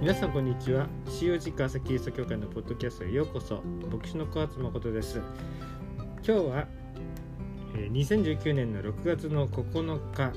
[0.00, 0.88] 皆さんこんにちは。
[1.04, 3.60] COG 川崎キリスト教会のポッドキャストへようこそ。
[3.92, 5.20] 牧師の小松誠です。
[5.98, 6.66] 今日は
[7.74, 10.32] 2019年の6月の9日。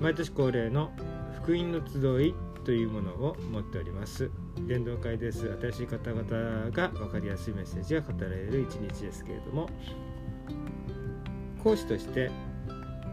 [0.00, 0.90] 毎年恒例の
[1.36, 2.34] 福音の集い
[2.64, 4.32] というものを持っております。
[4.66, 5.56] 伝道会です。
[5.60, 9.70] 新しい方々が分かりやすいメッセージが語られる一日ですけれども。
[11.62, 12.32] 講師として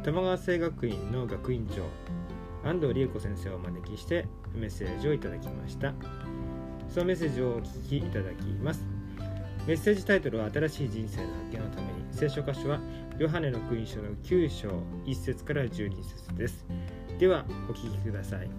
[0.04, 1.84] 玉川聖学院の学院長。
[2.64, 5.94] 安藤理恵子先生をお招きしてメッセージをいただきました。
[6.90, 8.84] そのメッセージをお聞きいただきます。
[9.68, 12.80] メッセージタイトルは新しい人生の発見のために聖書箇所は
[13.20, 14.70] ヨハネの福音書の9章
[15.06, 16.66] 1節から12節です。
[17.20, 18.50] ではお聞きください。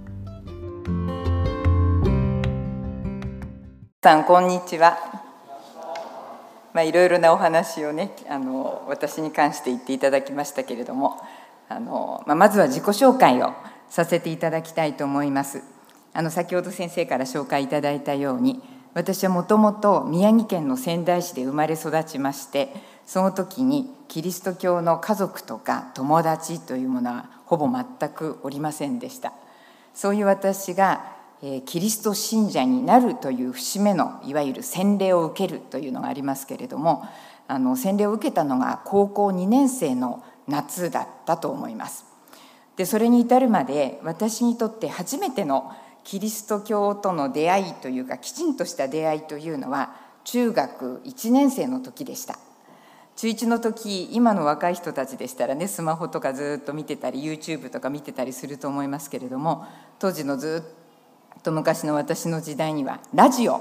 [4.02, 4.96] さんこんにちは。
[6.72, 11.16] まあいろいろなお話をねあの私に関して言っていただきましたけれども
[11.68, 13.54] あの、まあ、まずは自己紹介を
[13.90, 15.62] させていただきたいと思います。
[16.12, 18.60] あの先ほど先生から紹介いただいたように
[18.94, 22.74] 私はもともと宮城県の仙台市で生まれ育ちまして
[23.06, 29.32] その時にキリスト教の家族とか友達というものはほぼ全くおりませんでした。
[29.94, 37.06] そういう私がえキリスト信者になるという節目のいわゆる洗礼を受けるというのがありますけれども
[37.46, 42.07] あの洗礼を受けたのが高校2年生の夏だったと思います。
[42.78, 52.38] でそれに至るまで私にとって初めてのキリスト教との出会いというかきちんとした出会いというのは中学1年生の時でした。
[53.16, 59.66] 中1の時今の若い人たちでしたらねスマホとかずっと見てたり YouTube とか見てたりすると思いますけれども
[59.98, 60.62] 当時のず
[61.36, 63.54] っと昔の私の時代にはラジオ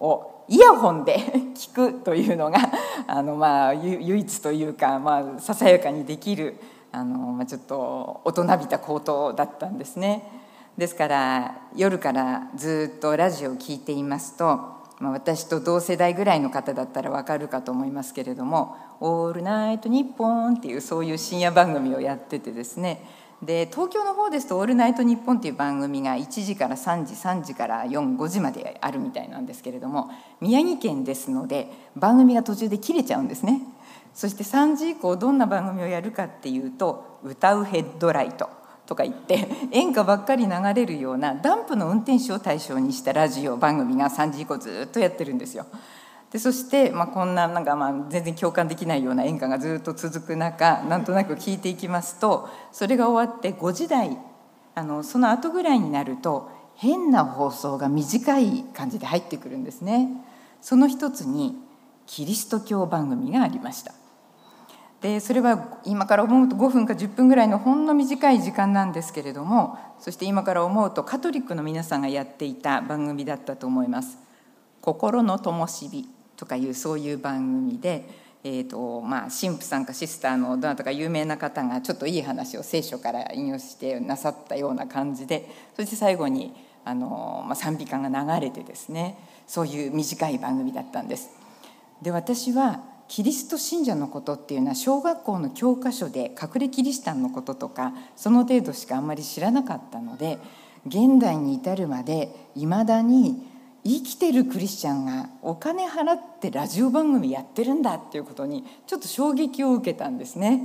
[0.00, 1.18] をイヤホンで
[1.54, 2.58] 聞くというのが
[3.06, 6.56] あのまあ 唯一というかまあささやかにできる
[6.92, 10.42] あの、ちょっと大人びた行動だったんですね。
[10.76, 14.44] ですから夜からずっとラジオを聞いていますと、
[15.00, 23.04] まあ、私と同世代ぐらいの方だったらわかるかと思いますけれども「オールナイトニッポン」っていうそういう深夜番組をやっててですね
[23.42, 30.10] で東京の方ですと「オールナイトニッポン」っていう番組が1時から3時3時から45時まであるみたいなんですけれども
[30.40, 33.60] 宮城県ですので番組が途中で切れちゃうんですね
[34.14, 38.48] そして3時以降どんな番組をやるかっていうと「歌うヘッドライト」
[38.86, 45.66] とか言って 演歌ばっかり流れるようなダンプの運転手を対象にしたラジオ番組が3時以降ずっとやってるんですよ。
[46.30, 54.16] でそして、まあ、こんななんかまあ全然共感できないような演歌がずっと続く中なんとなく聞いていきますとそれが終わって5時台
[54.74, 60.08] あのその後ぐらいになると変な放送が短い感じで入ってくるんですね。
[60.62, 61.56] その一つに
[62.06, 63.92] キリスト教番組がありました。
[65.02, 74.18] でそれは今から思うと5分か10分ぐらいのほんの短い時間なんですけれどもそして今から思うとカトリックの皆さんがやっていた番組だったと思います。
[74.80, 78.08] 心の灯火とかいうそういう番組で、
[78.42, 86.52] えーとまあ、神父さんかシスターのどなたか有名な方がちょっといい話を聖書から引用してなさったような感じでそして最後に
[86.84, 91.30] あの、まあ、賛美歌が流れてですねそういう短い番組だったんです。
[92.02, 100.38] で私はキリスト信者のことっていうのは小学校の教科書で隠れキリシタンのこととかその程度しかあんまり知らなかったので
[100.86, 103.46] 現代に至るまでいまだに
[103.84, 110.62] 生きてるクリスチャンがお金払ってラジオ番組やってるんだっていうことにちょっと衝撃を受けたんですね。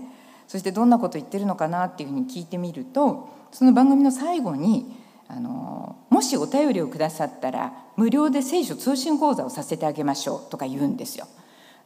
[0.47, 4.95] そしてどんなこと言ってるのかなっていうふうに聞いてみるとその番組の最後に
[5.27, 11.27] あの「もしお便りをくださったら無料で聖書通信講座をさせてあげましょう」とか言うんですよ。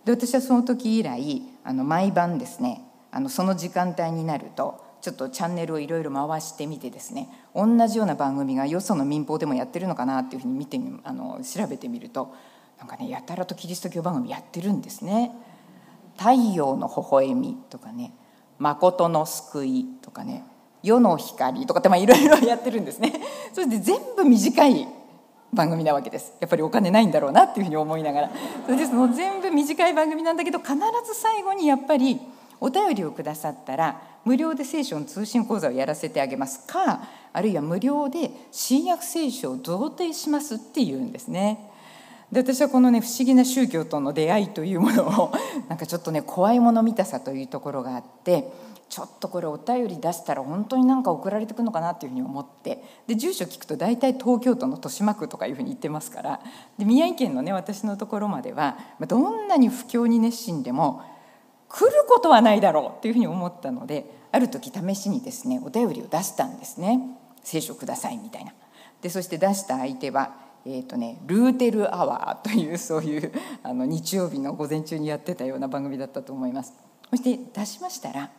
[0.06, 12.34] で私はその時以来あの毎晩ですねあのその時間帯になるとちょっとチャンネルをいろいろ回してみてですね同じような番組がよその民放でもやってるのかなっていうふうに見てあの調べてみると
[12.78, 15.32] なんかねやたらとキリスト教番組やってるんですね。
[16.18, 18.14] 太陽の微笑みとかね
[18.60, 20.44] 誠の救いとかね
[20.84, 23.14] 世の光とかってまあいろいろやってるんですね。
[23.54, 24.88] それで全部短い
[25.54, 28.32] 番組なわけですやっぱりお金ないんだろうなっていうふうに思いながら
[28.66, 30.74] それでその全部短い番組なんだけど必
[31.06, 32.20] ず最後にやっぱり
[32.60, 37.02] お便りをくださったら無料で聖書の通信講座をやらせてあげますか
[37.34, 41.72] あるいは無料で新約聖書を贈呈しますっていうんですね。
[42.32, 45.34] で私はこのね不思議な宗教との出会いというものを
[45.68, 48.50] なんかちょっとね怖いもの見たさというところがあって
[48.92, 52.84] ちょっとこれお便り出したら本当になんか送られてくるのかなっていうふうに思って。
[53.08, 56.42] で住所聞くと大体東京都の豊島区とかいうふうに言ってますから。
[56.78, 58.78] で宮城県のね私のところまでは
[59.08, 61.04] どんなに布教に熱心でも
[61.70, 67.00] 来ることはないだろうっていうふうに思ったのである時試しにですねお便りを出したんですね。
[67.44, 68.52] 聖書くださいみたいな。
[69.02, 70.36] でそして出した相手は、
[70.66, 73.32] えーとね、ルーテルアワーというそういう
[73.64, 76.74] あの日曜日の午前中にやってたような番組だったと思います。
[77.10, 78.30] そして出しましたら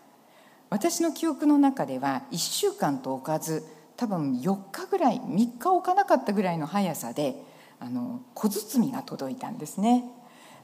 [0.72, 3.62] 私の記憶の中では1週間と置かず
[3.98, 7.36] 多分4日ぐらい3日置かなかったぐらいの速さで
[7.78, 10.02] あの小包が届いたんですね。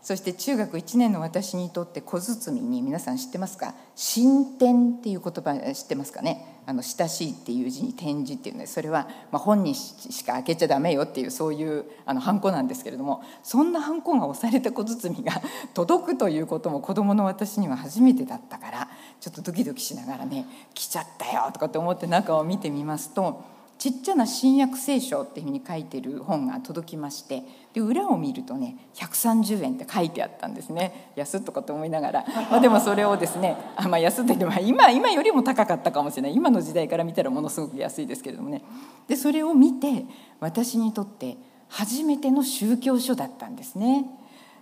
[0.03, 3.75] そして中学1年の私にとって小包に皆さん知ってますか？
[3.95, 6.63] 進展っていう言葉知ってますかね？
[6.67, 15.33] あの親しいっていう字に展示っていうのでそれは、ま、本人しか開けちゃダメよっていうそういうあのハンコなんですけれどもそんなハンコが押された小包が
[15.73, 23.41] 届くということも子どもの私には初めてだったからちょっとドキドキしながらね「来ちゃったよ」とかって思って中を見てみますと
[23.79, 31.13] ちっちゃな新約聖書っていうふうに書いてる本が届きましてで裏を見るとね130円って書いてあったんですね。
[31.15, 36.35] 安っとかと思いながら、 まあ、でもそれをですねあ、まあ、安って言っても今今よりも高かったかもしれない。
[36.35, 38.63] 今の時代から見たらものすごく安いですけれどもね。
[39.07, 40.05] でそれを見て
[40.41, 41.37] 私にとって
[41.69, 44.07] 初めての宗教書だったんですね。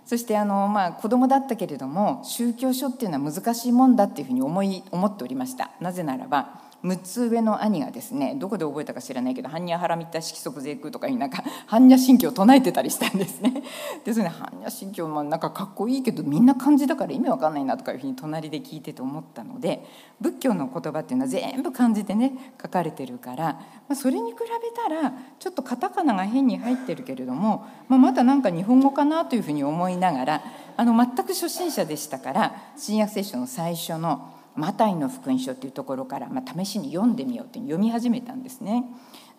[0.05, 5.71] そしてあの、まあ、子供だったけれども宗教書っていうのは難しいもんだっていうふうに思い思っておりました。
[5.81, 13.63] なぜならば6つ上の兄がですねどこで覚えたか知らないけど「般若ハラミッタ色即税空」とかいうなんか 般若心経を唱えてたりしたんですね。
[14.05, 19.85] でそれで般若心経もなんかかっこいいけどみんな漢字だから意味わかんないなとかいうふうに隣で聞いてて思ったので
[20.21, 30.43] 仏教の言葉っていうのは全部漢字でね書かれてるから、まあ、それに比べたらちょっとカタカナが変に入ってるけれども、まあ、まだなんか日本語かなというふうに思いながら
[30.77, 38.85] あの全く初心者でしたから新約聖書の最初の「マタイの福音書っていうところから、まあ、試しに読んでみようって読み始めたんですね。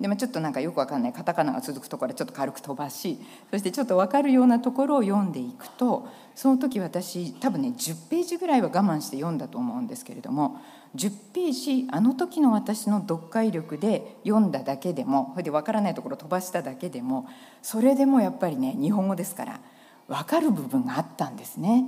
[0.00, 3.18] でもちょっとなんかよくわかんないカタカナが続くところはちょっと軽く飛ばし
[3.50, 6.06] そしてちょっと分かるようなところを読んでいくと
[6.36, 10.60] その時私多分ね10ページぐらいは我慢して読んだと思うんですけれども
[10.94, 17.26] 10ページあの時の私の読解力で読んだだけでもそれで分からないところ飛ばしただけでも
[17.60, 19.60] それでもやっぱりね日本語ですから
[20.06, 21.84] 分かる部分があったんですね。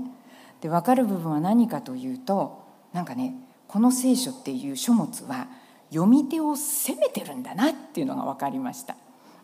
[0.61, 2.60] で分かる部分は何かというと
[2.93, 3.35] なんかね
[3.69, 5.47] この聖書っていう書物は
[5.91, 8.97] 読み手を責めてるんだなっていうのが分かりました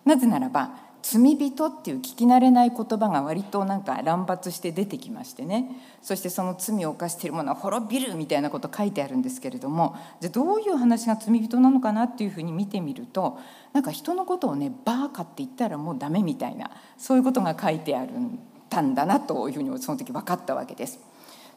[0.04, 13.38] なぜならば罪人っていう聞き慣れない言葉が割となんか乱発して出てきましてねそしてその罪を犯しているものは滅びるみたいなこと書いてあるんですけれどもじゃどういう話が罪人なのかなっていうふうに見てみると
[13.72, 20.98] なんか人のことをねバーカって言ったらもうダメみたいなそういうことが書いてあるんだなというふうにその時分かったわけです。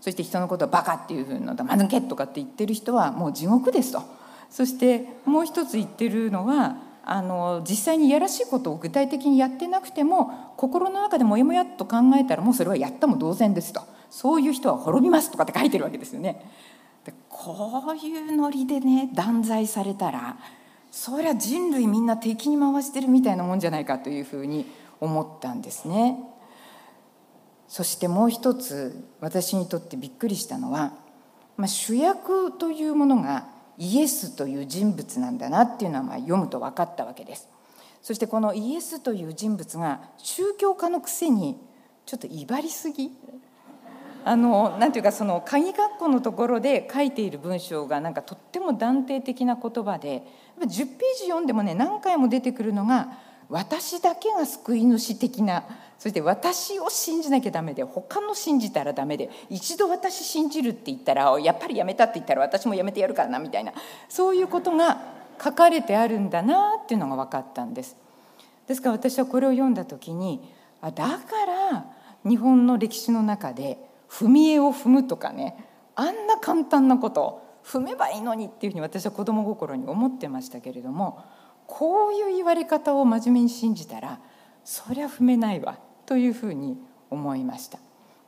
[0.01, 4.01] そして人のことをバカっていうふうに「間抜け」とかって言ってる人はもう地獄ですと
[4.49, 16.43] そしてもう一つ言ってるのはあの実際にいやらしいことを具体的にやってなくても心の中でもやもやっと考えたらもうそれはやったも同然ですとそういう人は滅びますとかって書いてるわけですよね。
[17.05, 20.37] でこういうノリでね断罪されたら
[20.91, 24.65] そりゃ人類みんな敵に回してるみたいなもんじゃないかというふうに
[24.99, 26.19] 思ったんですね。
[27.69, 30.91] そしてもう一つ私にとってびっくりしたのは、
[31.55, 37.47] まあ、主役というものがイエスという人物なんだなっていうのはまあ読むと分かったわけです。
[38.01, 41.57] そしてこのイエスという人物が宗教家のくせに
[42.05, 43.11] ちょっと威張りすぎ
[44.25, 50.23] あのなんていうかその鍵括弧のところで書いている文章がなんかとっても断定的な言葉で
[50.59, 50.75] 10ペー
[51.17, 53.09] ジ読んでもね何回も出てくるのが
[53.47, 55.63] 私だけが救い主的な
[55.99, 63.73] そして私を信じなきゃダメで他の信じたらダメで一度私信じるって言ったらやっぱりやめたって言ったら私もやめてやるからなみたいな
[64.07, 64.97] そういうことが
[65.43, 67.97] 書かれてあるんだなっていうのが分かったんです。
[68.67, 70.41] ですから私はこれを読んだ時に
[70.81, 71.85] あだから
[72.23, 73.77] 日本の歴史の中で
[74.09, 75.65] 踏み絵を踏むとかね
[75.95, 81.23] あんな簡単なこと踏めばいいのにっていうふうに私は子供心に思ってましたけれども
[81.67, 84.19] こういう言われ方を真面目に信じたら
[84.63, 85.77] そりゃ踏めないわ
[86.09, 86.75] というふうに
[87.11, 87.77] 思いました。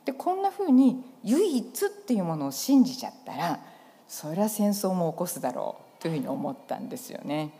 [0.04, 3.58] でこんなふうに唯一っていうものを信じちゃったら
[4.06, 7.50] そりゃ戦争も起こすだろうというふうに思ったんですよね。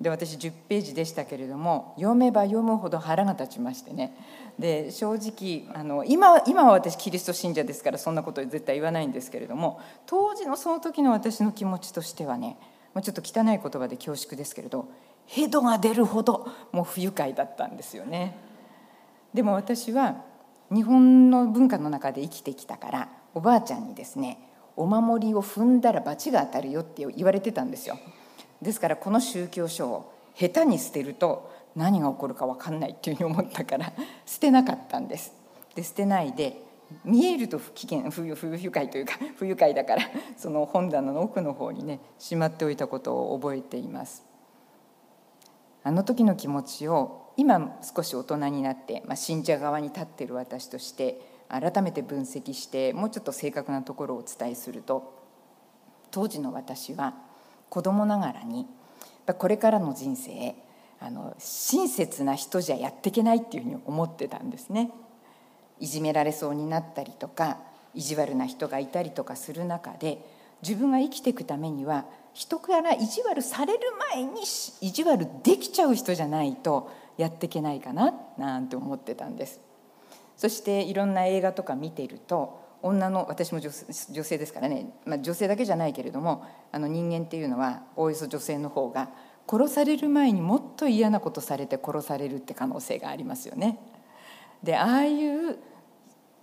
[0.00, 4.16] で私10ページでしたけれども読めば読むほど腹が立ちましてね
[4.58, 12.56] で正直あの今今は私キリスト信者ですからそんなこと絶対言わないんですけれども当時のその時の私の気持ちとしてはね
[13.02, 14.88] ちょっと汚い言葉で恐縮ですけれど
[15.26, 18.45] ヘドが出るほどもう不愉快だったんですよね。
[19.36, 20.24] でも私は
[20.72, 24.38] 日本の文化の中で生きてきたからおばあちゃんにですね
[24.76, 27.98] お守りを踏んだら罰が当たるよって言われてたんですよ。
[28.62, 33.92] ですからこの宗教書を下手に捨てると何が起こるか分かんないっていうふうに思ったから
[34.24, 35.34] 捨てなかったんです。
[35.74, 36.62] で捨てないで
[37.04, 40.02] 見えると不機嫌不不愉快というか 不愉快だから
[40.38, 44.24] その本棚の奥の方にねしまっておいたことを覚えています。
[45.82, 55.14] あの時の気持ちを今少し大人になって、まあ、信者側に立っている私として改めて分析してもうちょっと正確なところをお伝えすると
[56.10, 57.14] 当時の私は
[57.68, 58.66] 子供ながらに
[59.38, 60.54] これからの人生
[60.98, 64.90] あの親切な人じゃやっていけないっていうふうに思ってたんですね。
[65.78, 67.58] いじめられそうになったりとか
[67.94, 70.24] 意地悪な人がいたりとかする中で
[70.62, 73.80] 自分が生きていくためには人から意地悪される
[74.14, 74.40] 前に
[74.80, 79.60] 意地悪できちゃう人じゃないとやっていけないかななんて思ってたんです
[80.36, 89.08] そしていろんな映画とか見てると女の私も女性ですからね、まあ、女性だけじゃないけれどもあの人間っていうのはおおよそ女性の方が
[89.48, 93.78] 殺される前にもっと嫌なことされて殺されるって可能性がありますよね。
[94.62, 95.58] でああいう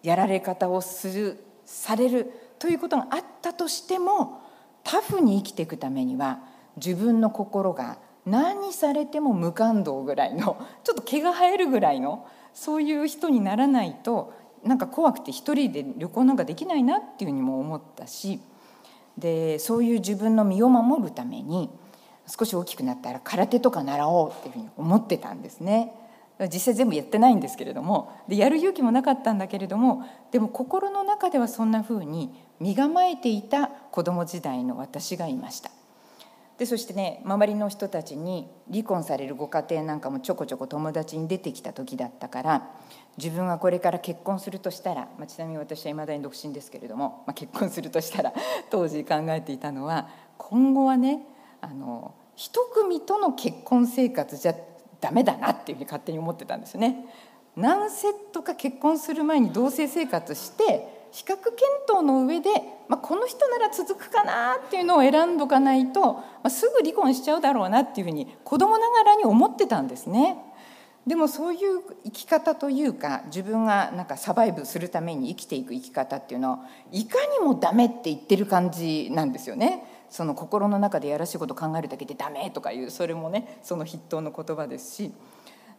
[0.02, 4.42] やられ方をするされるということがあったとしても
[4.84, 6.40] タフに生きていくためには
[6.78, 18.40] 自分の心が何されても無感動ぐらいの ちょっと毛が生えるぐらいのそういう人にならないとなんか怖くて一人で旅行なんかできないなっていうふうにも思ったし
[19.18, 21.70] でそういう自分の身を守るために
[22.28, 25.94] 少し大きくなったら空手とか習おうっていうふうに思ってたんですね。
[26.52, 35.70] 実際全部やってないんですけれどもでやる勇気もなかったんだけれどもでも心の中ではそんなふうに身構えていた子供時代の私がいました
[36.58, 42.70] でそしてね周りの人たちに離婚されるご家庭なんかもちょこちょこ友達に出てきた時だったから
[43.18, 48.34] 自分がこれから結婚するとしたら、まあ、ちなみに私はいまだに独身ですけれども、まあ、結婚するとしたら
[48.70, 51.26] 当時考えていたのは今後はね
[51.62, 54.56] あの一組との結婚生活じゃ
[55.02, 57.06] ダメだなっていうふうに勝手に思ってたんですね。
[57.56, 61.56] 何セットか結婚する前に同棲生活して比較検
[61.88, 62.50] 討の上で、
[62.88, 70.38] まあ、この人なら続くかなっていうのを選んどかないと、まあ、すぐ離婚しちゃうだろうなっていうふうに子供ながらに思ってたんですね。
[71.06, 76.60] でもそういう生き方というか自分がなんかサバイブするために生きていく生き方っていうのは
[76.92, 79.84] いかにもダメって言ってる感じなんですよね。
[80.10, 85.12] その心の中でやらしいこと考えるだけでダメとかいうそれもねその筆頭の言葉ですし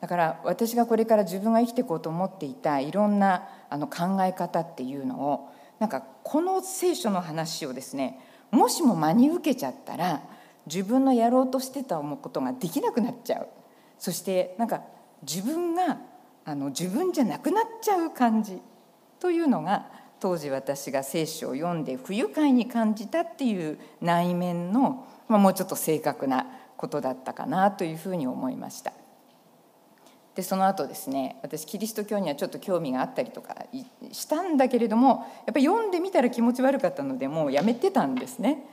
[0.01, 8.21] だから私がこれから自分が生きていこうと思っていたいろんなあの考え方っていうのをなんかこの聖書の話をですね
[8.51, 10.23] もしも真に受けちゃったら
[10.67, 13.49] 自分のやろうとしてた思うことができなくなっちゃう
[13.99, 14.83] そしてなんか
[15.23, 15.99] 自分が
[16.45, 18.61] あの自分じゃなくなっちゃう感じ
[19.19, 19.87] というのが
[20.21, 26.47] 当時私が聖書を読んで不愉快に感じたっていう内面の、まあ、もうちょっと正確な
[26.77, 28.93] ことだったかなというふうに思いました。
[30.35, 33.55] でその後ですね私キリスト教にはちょっと興味があったりとか
[34.13, 38.65] したんだけれどもやっぱり読んでみたら気持ち悪かったのでもうやめてたんですね。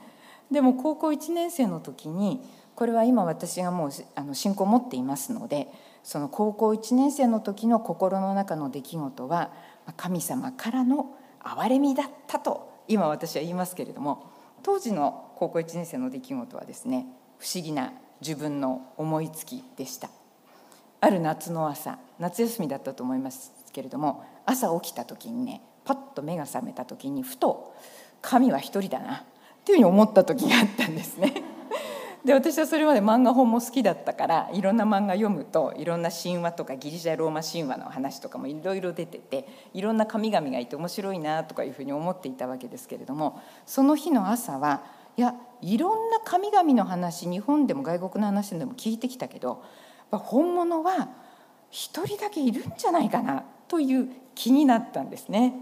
[0.50, 2.42] でも高校1年生の時に
[2.74, 5.68] これは今私がもうあの信仰を持っていますので
[6.02, 9.52] その高校1年生の時の心の中の出来事は
[9.96, 14.30] 神様からの憐れみだったと今私は言いますけれども
[14.62, 17.06] 当時の高校1年生の出来事はですね
[17.38, 20.10] 不思議な自分の思いつきでした
[21.02, 27.74] ある夏の朝夏休みだったと思いますけれども朝起きた時にねパッと目が覚めた時にふと
[28.22, 29.22] 神は一人だなっ
[29.64, 31.34] ていうふうに思った時があったんですね。
[32.24, 44.82] で私はそれまで漫画本も好きだったからいろんな漫画読むといろんな神話とかギリシャローマ神話の話とかもいろいろ出てていろんな神々がいて面白いなとかいうふうに思っていたわけですけれどもその日の朝は
[45.16, 49.64] いやいろんな神々の話日本でも外国の話でも聞いてきたけど
[50.18, 51.08] 本物は
[51.70, 55.54] 一人だけいるんじゃないかなという気になったんですね。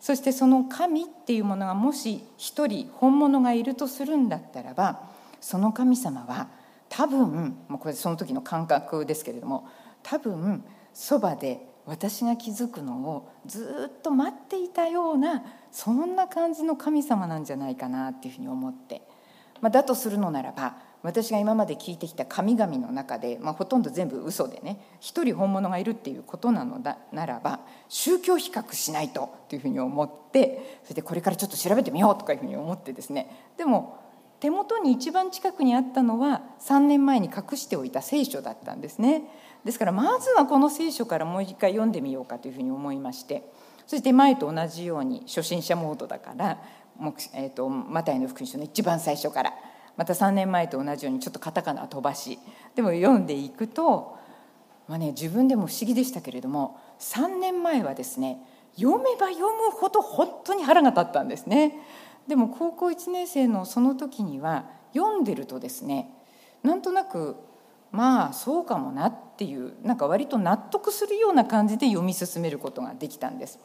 [0.00, 5.00] そしてその神っていうものがもし一人本物がいるとするんだったらば
[5.40, 6.48] その神様は
[6.88, 9.66] 多分もうこれその時の感覚ですけれども
[10.02, 10.62] 多分
[10.92, 19.02] そばで私が気づくのをずっと待っていたようなそんな感じの神様なんじゃないかなっていうふうに思って、
[19.60, 20.76] まあ、だとするのならば
[21.06, 34.00] 私が今まで聞いてきた神々の中で、まあ、ほとんど全部嘘でね一人本物がいるっていうことなのだならば宗教比較しないとっていうふうに思ってそれでこれからちょっと調べてみようとかいうふうに思ってですねでも
[34.40, 39.22] 手元に一番近くにあったのは3年前に隠しておいた聖書だったんですね。
[39.64, 43.50] ですからまずはこの聖書からもう一回読んでみようかというふうに思いまして
[43.86, 46.60] そして前と同じように初心者モードだから
[46.98, 49.52] もう、えーと、マタイの福音書の一番最初から
[49.96, 52.38] また3年前と同じようにちょっとカタカナ飛ばし
[52.74, 54.18] でも読んでいくと、
[54.88, 58.38] まあね、自分でも不思議でしたけれども3年前はですね
[58.76, 61.72] 読めば読むほど本当に腹が立ったんですね。
[62.28, 66.10] でも高校1年生のその時には読んでるとですね
[66.62, 67.36] なんとなく
[67.92, 73.58] まあそうかもなっていうなんか割と納得するような感じで読み進めることができたんです。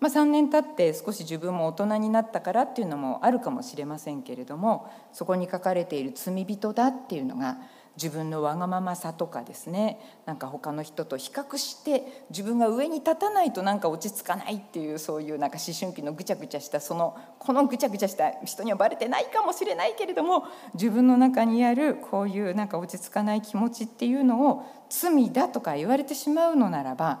[0.00, 7.58] まあ、3年経って少し自分も大人になったからっていうのもあるかもしれませんけれどもそこに書かれている罪人だっていうのが
[7.98, 9.98] 自分のわがままさとかですね。
[10.24, 27.18] なんか他の人と比較して自分が上に立たないとなんか落ち着かないっていうそういうなんか思春期のぐちゃぐちゃしたそのこのぐちゃぐちゃした人にはバレてないかもしれないけれども自分の中にあるこういうなんか落ち着かない気持ちっていうのを罪だとか言われてしまうのならば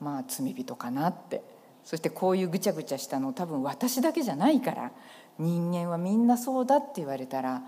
[0.00, 1.42] まあ罪人かなって
[1.88, 4.92] そしてこういうぐちゃぐちゃしたの多分私だけじゃないから
[5.38, 7.62] 人間はみんなそうだって言われたら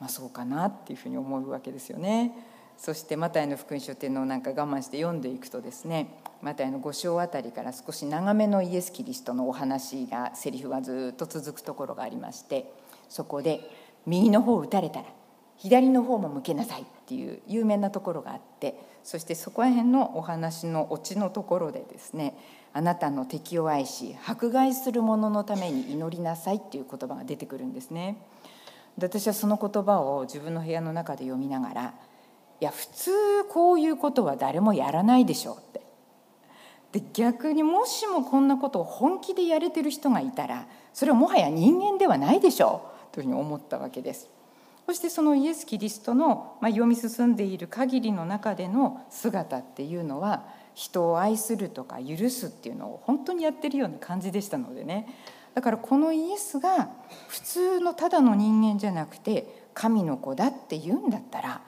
[0.00, 2.32] まあ、そうかなっていうふうに思うわけですよね。
[2.76, 12.72] そしてマタイの福音書っていうのをなんか我慢して読んでいくとですねマタイの5章あたりから少し長めのイエス・キリストのお話がセリフがずっと続くところがありまして
[13.08, 13.68] そこで
[14.06, 15.06] 「右の方を打たれたら
[15.56, 22.38] 左の方も向けなさい」っていう有名なところがあってそしてそこら辺のお話のオチのところでですね
[22.72, 28.22] 「あなたの敵を愛し迫害する者のために祈りなさい」っていう言葉が出てくるんですね。
[28.96, 31.94] で私はその言葉を自分の部屋の中で読みながら
[32.60, 33.10] いや普通
[33.50, 35.80] こういうことは誰もやらないでしょうって
[36.92, 44.28] で逆にもしもこんなことを本気でやれてる人がいたらそれはもはや人間ではないでしょうというふうに思ったわけです
[44.86, 50.46] そしてそのイエス・キリストの、まあ、読み進んでいる限りの中での姿っていうのは
[50.78, 55.12] 人を愛するとか許すっていうのを本当にやってるような感じでしたのでね。
[55.56, 56.90] だからこのイエスが
[57.26, 61.60] 普通のただの人間じゃなくて神の子だって言うんだったら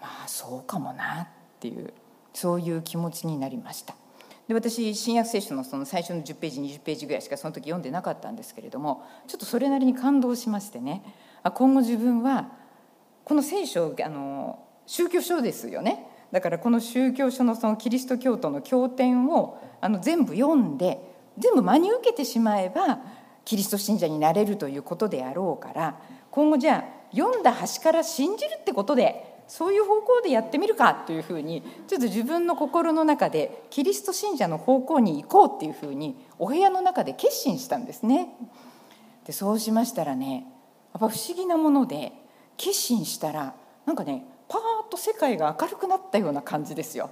[0.00, 1.92] まあそうかもなっていう
[2.32, 3.96] そういう気持ちになりました。
[4.46, 11.02] で私新約聖書のその最初の10ページ20ページぐらいしかその時読んでなかったんですけれどもちょっとそれなりに感動しましてね。
[11.42, 12.52] 今後自分は
[13.24, 16.06] この聖書あの宗教書ですよね。
[16.32, 20.98] だからこの宗教書のそのキリスト教徒の経典をあの全部読んで
[21.38, 23.00] 全部真に受けてしまえば
[23.44, 38.28] キリスト信者になれるということであろうから今後じゃあ読んだ端から信じるってことでそういう方向でやってみるかというふうにちょっと自分の心の中でキリスト信者の方向に行こうっていうふうにお部屋の中で決心したんですね。
[39.26, 40.46] でそうしましたらね
[40.94, 42.12] やっぱ不思議なもので
[42.56, 44.24] 決心したらなんかね
[44.92, 47.10] と世界が明るくなったような感じですよ。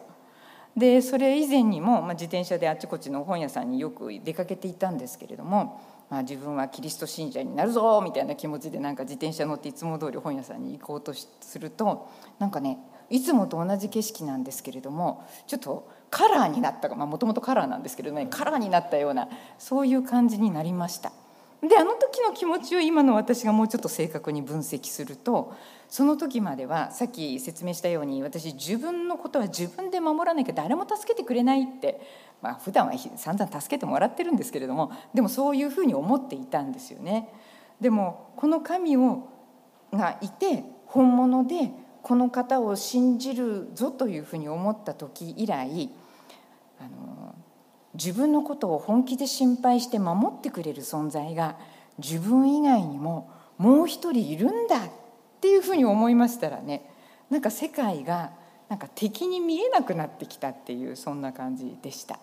[0.76, 21.10] でそれ以前にも、まあ、自転車であちこちの本屋さんによく出かけていたんですけれども、まあ、自分はキリスト信者になるぞみたいな気持ちでなんか自転車乗っていつも通り本屋さんに行こうとするとなんかねいつもと同じ景色なんですけれどもちょっとカラーになったもともとカラーなんですけれども、ね、カラーになったようなそういう感じになりました。
[21.62, 25.54] であの時の気持ちを今の私がもうちょっと正確に分析すると
[25.88, 32.00] その時まではさっき説明したように私自分のことは自分で守らなきゃ誰も助けてくれないって
[32.40, 37.28] まあ普段は散々助けてもらってるんですけれどもでもそういうふうに思っていたんですよね。
[37.80, 39.28] でもこの神を
[39.92, 45.90] がいて本物でこの方を信じるぞというふうに思った時以来
[46.78, 47.29] あの
[47.94, 51.56] 自分のことを本気で心配して守ってくれる存在が
[51.98, 54.90] 自分以外にももう一人いるんだっ
[55.40, 56.88] ていうふうに思いましたらね
[57.30, 58.32] なんか世界が
[58.68, 62.20] なんか敵に見えなくなってきたっていうそんな感じでした。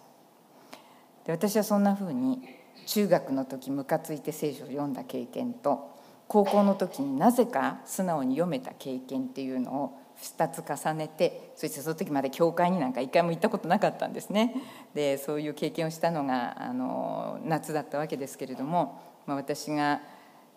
[1.25, 2.41] で私はそんなふうに
[2.85, 5.93] 中学の時ムカついて聖書を読んだ経験と
[6.27, 14.55] 高校の時になぜか素直に読めた経験っていうのを2つ重ねてそしてその時まで教会になんか一回も行ったことなかったんですね。
[14.93, 20.01] でそういう経験をしたのがあの夏だったわけですけれども、まあ、私が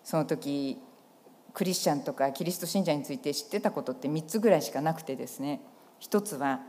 [0.03, 0.79] その時
[1.53, 5.61] クリスチャンとかキリスト信者について知ってたことって3つぐらいしかなくてですね。
[5.99, 6.61] 一つは、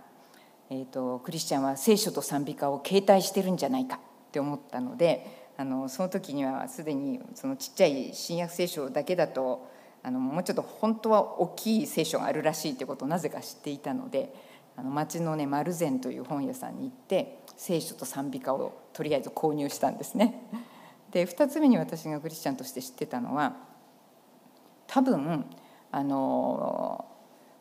[0.69, 3.99] えーと、クリスチャンは聖書と賛美歌を携帯してるんじゃないかっ
[4.31, 9.71] て思ったのであのその時にはすでにそのちっちゃい新約聖書だけだと
[10.03, 14.35] あのもうちょっと本当は大きい聖書があるらしいってことをなぜか知っていたので
[14.77, 20.49] あの町のね丸善という本屋さんに行って聖書と賛美歌をとりあえず購入したんですね。
[21.11, 23.57] で2つ目に私がクリスチャンとして知ってたのは
[24.87, 25.45] 多分
[25.91, 27.05] あの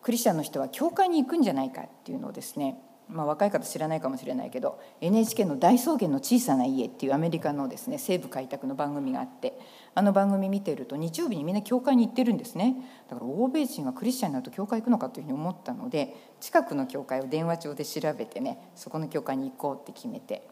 [0.02, 9.60] クリスチャンの人は教会に行くんじゃないかっていうのをですねまあ、若い方知らないかもしれないけど NHK の「大草原の小さな家」っていうアメリカのですね西部開拓の番組があって
[9.94, 12.76] あの番組見てると日曜日にみんな教会に行ってるんですね
[13.10, 20.48] だから欧米人はクリスチャンになると教会行くのかというふうに思ったので近くの教会を電話帳で調べてねそこの教会に行こうって決めて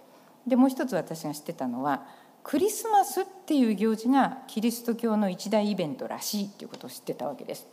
[0.45, 2.05] でもう一つ私が知ってたのは
[2.43, 7.67] クリスマスっていう行事がキリスト教の一大イベントらしいっていうことを知ってたわけです。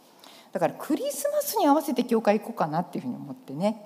[0.53, 3.83] だからクリスマスに合わせて教会行こうかなっていうふうに思ってね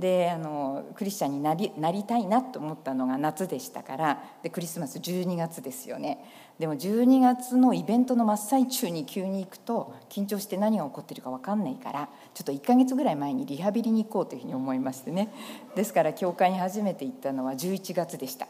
[0.00, 6.24] であのクリスチャンになりなりたいなと思ったのが夏でしたからでクリスマス12月ですよね。
[6.58, 15.32] でも12月のイベントの真っ最中に急に行くと緊張して何が起こってるか分かんないからちょっと1ヶ月ぐらい前にリハビリに行こうというふうに思いましてね。
[15.76, 18.48] ですから教会に初めて行ったのは11月でした。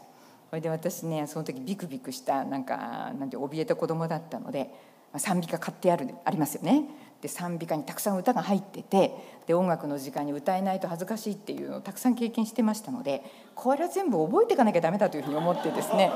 [0.49, 4.69] それで私ねその時ビクビクしたなんかなんて怯えた子供だったので
[5.17, 6.85] 賛美歌買ってあるありますよね。
[7.21, 9.15] で賛美歌にたくさん歌が入ってて
[9.51, 13.21] で音楽の時間に歌えないと恥ずかしいっていうのをたくさん経験してましたので
[13.53, 16.09] これは全部覚えていかなきゃダメだというふうに思ってですね。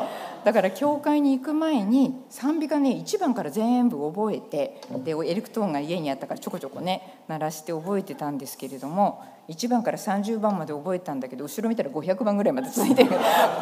[0.45, 13.11] だから教会に行く前に賛美歌ね1番から全部覚えてでエレクトーンが家にあったからちょこちょこね鳴らして覚えてたんですけれども1番から30番まで覚えたんだけど後ろ見たら500番ぐらいまで続いてる。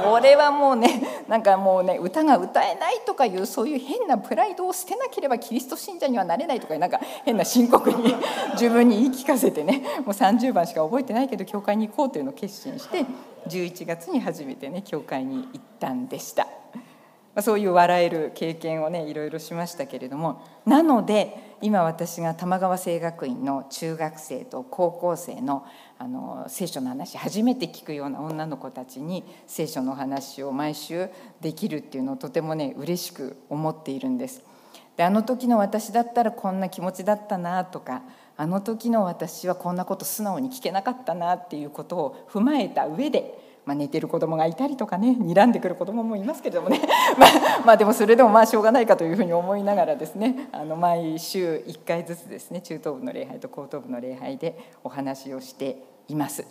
[0.03, 8.15] これはもうねなんかもうね歌が歌えないとかいうそういう変なプライドを捨てなければキリスト信者にはなれないとかなんか変な申告に
[8.53, 13.05] 自分に言い聞かせてね もう30番しか覚えてないけど教会に行こうというのを決心して
[13.47, 16.47] 11月に初めてね教会に行ったんでした。
[17.35, 25.65] まそういう笑える経験をねいろいろしましたけれどもなので今私が玉川聖学院の中学生と高校生の
[25.97, 34.43] あの聖書の話初めて聞くような女の子たちに聖書の話を毎週できるっていうのをとてもね嬉しく思っているんです。
[34.97, 38.03] であの時の私だったらこんな気持ちだったなとか
[38.35, 46.81] あの時の私はこんなこと素直に聞けなかったなっていうことを踏まえた上でまあ、寝てる子供がいたりとかね睨んでくる子供もいますけれどもね
[47.17, 47.29] まあ、
[47.65, 56.45] まあでもそれでもまあしょうがないかというふうに思いながらですねあの毎週1回ずつですね中等部の礼拝と高等部の礼拝でお話をしています。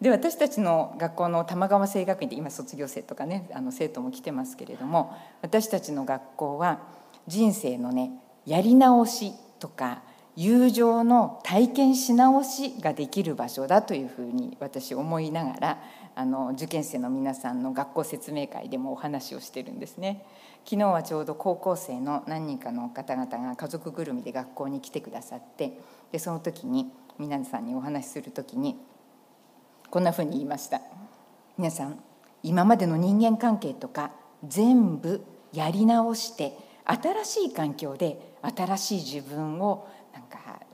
[0.00, 6.78] で私たちの学校の玉川聖学院で今卒業生とかねあの生徒も来てますけれども私たちの学校は
[7.26, 8.12] 人生のね
[8.46, 10.02] やり直しとか
[10.40, 15.82] 友情の体験し直しができる場所だというふうに私思いながら
[16.14, 20.24] あの受験生の皆さんの学校説明会でもお話をしてるんですね。
[20.64, 25.80] 昨日はちょうど高校生の何人かの方々が家族ぐるみで学校に来てくださって
[26.12, 28.76] でその時に皆さんにお話しする時に
[29.90, 30.80] こんなふうに言いました。
[31.56, 31.98] 皆さん
[32.44, 34.12] 今までの人間関係とか
[34.46, 35.20] 全部
[35.52, 39.88] やり直して新しい環境で新しい自分を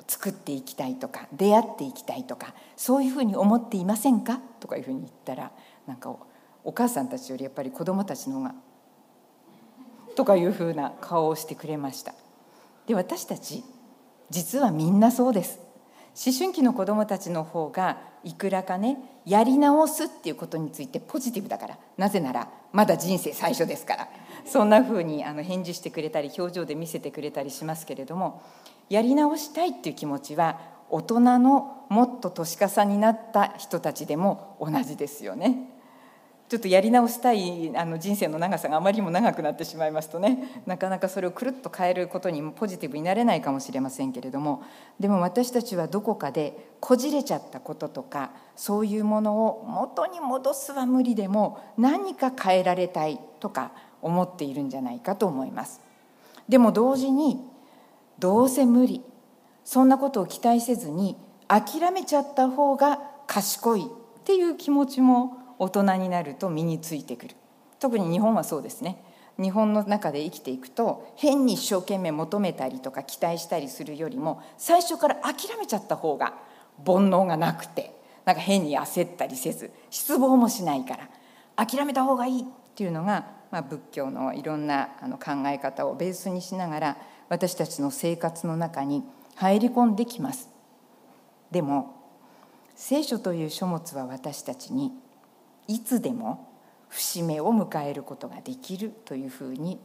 [0.06, 4.40] 作っていきたいとか出会っていきたいとかそういうふうに思っていませんか？
[4.60, 5.50] とかいうふうに言ったら
[5.86, 6.14] なんか
[6.62, 8.54] お母さんたちよりやっぱり子どもたちの方が
[10.16, 12.14] とかいうふうな顔をしてくれました。
[12.86, 13.64] で私たち
[14.30, 15.60] 実はみんなそうです。
[16.26, 21.78] 思春期の子どもたちの方がいくらかねやり直すっていうことについてポジティブだから。
[21.96, 24.08] なぜならまだ人生最初ですから。
[24.46, 28.42] そんなふうにあの返事してくれたり表情で見せてくれたりしますけれども
[28.88, 30.58] やり直したいっていう気持ちは
[30.90, 35.74] 大人のもっと年かさになった人たちでも同じですよね。
[36.48, 44.62] ちょっとやり直したいあの人生の長さがあまりにも長くなってしまいますとねなかなかそれをくるっと変えることにもポジティブになれないかもしれませんけれども
[45.00, 55.80] でも私たちはどこかでこじれちゃったこととかそういうものを元に戻すは無理でも何か変えられたいとか思っているんじゃないかと思います。
[56.46, 57.40] でも同時に
[58.18, 59.02] どうせ無理。
[59.64, 61.16] そんなことを期待せずに
[61.48, 67.36] 諦めちゃった方が賢いっていう気持ちも大人になると身についてくる。
[67.78, 69.02] 特に日本はそうですね。
[69.38, 76.34] 日本の中で生きていくと変に一生懸命求めたりとか期待したりするよりも最初から諦めちゃった方が
[76.86, 81.08] 煩悩がなくてなんか変に焦ったりせず失望もしないから
[81.56, 86.96] 諦めた方がいいっていうのが、まあ、仏教のいろんなあの考え方をベースにしながら
[87.28, 90.48] 私たちの生活の中に入り込んできます。
[91.50, 91.94] でも
[92.74, 94.92] 聖書という書物は私たちに
[95.68, 96.48] いつでも
[96.88, 99.80] 節目を迎えることができるというふうに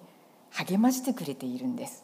[0.52, 2.04] 励ましてくれているんです。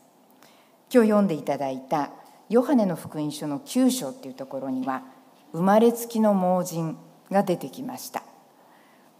[0.93, 2.11] 今日読んでいただいた
[2.49, 5.03] ヨハネの福音書の9章っていうところには
[5.51, 6.97] 生まれつきの盲人
[7.31, 8.23] が出てきました。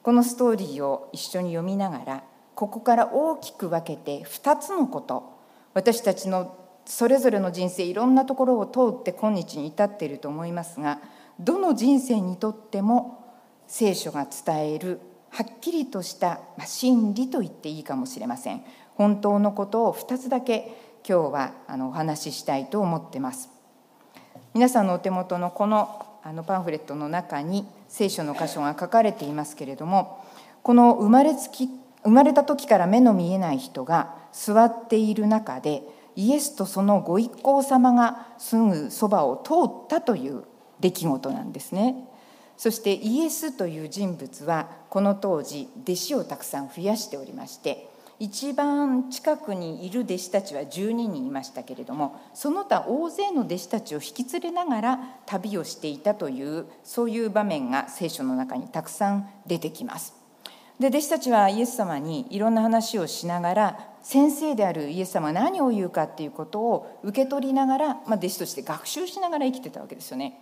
[0.04, 2.24] このストーリーを一緒に読みながら
[2.54, 5.35] ここから大きく分けて2つのこと
[5.76, 11.00] 私たちのそれぞれの人生いろんなところを通って今日に至っていると思いますが
[11.40, 13.24] どの人生にとっても
[13.68, 18.64] 聖書が伝えるはっきりとした真理と言っていいかもしれません。
[18.94, 20.72] 本当のことを2つだけ
[21.06, 23.50] 今日はあのお話ししたいと思ってます。
[24.54, 30.26] 皆さんのお手元のこのあのパンフレットの中に聖書の箇所が書かれていますけれども
[30.64, 31.70] この生まれつき
[32.06, 35.84] 生まれた時から目の見えない人が座っている中で
[36.16, 40.44] イエスとそのご一行様がすぐそばを通ったという
[40.80, 42.08] 出来事なんですね。
[42.58, 60.15] そしてイエスという人物はこの当時弟子をたくさん増やしておりまして一番近くにいる弟子たちは12人いましたけれどもその他大勢の弟子たちを引き連れながら旅をしていたというそういう場面が聖書の中にたくさん出てきます。
[60.80, 70.40] で弟子たちはイエス様にいろんな話をしながら先生であるイエス様が何を言うかっていうことを受け取りながら、まあ、弟子として学習しながら生きてたわけですよね。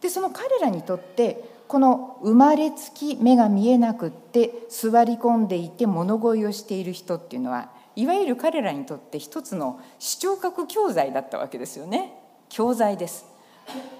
[0.00, 12.12] でその彼らにとってこの生まれつき目が見えなくって座り込んでいて物乞いをしている人っていうのはいわゆる彼らにとって一つの視聴覚教材だったわけですよね。
[12.48, 13.26] 教材です。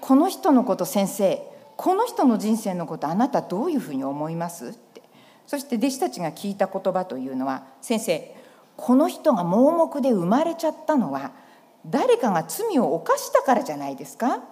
[0.01, 1.41] この人のこと先生
[1.75, 4.77] この人の人生のことあなたどういうふうに思います？
[5.49, 8.35] そして弟子たちが聞いた言葉というのは先生
[8.77, 11.31] この人が盲目で生まれちゃったのは
[11.87, 14.43] 誰かが罪を犯したからじゃないですか？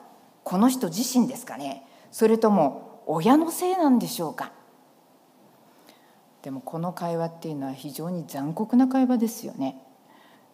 [0.44, 1.86] この人自身ですかね？
[2.10, 4.52] それとも親のせいなんでしょうか？
[6.42, 9.80] でもこの会話っていうのは非常に残酷な会話ですよね。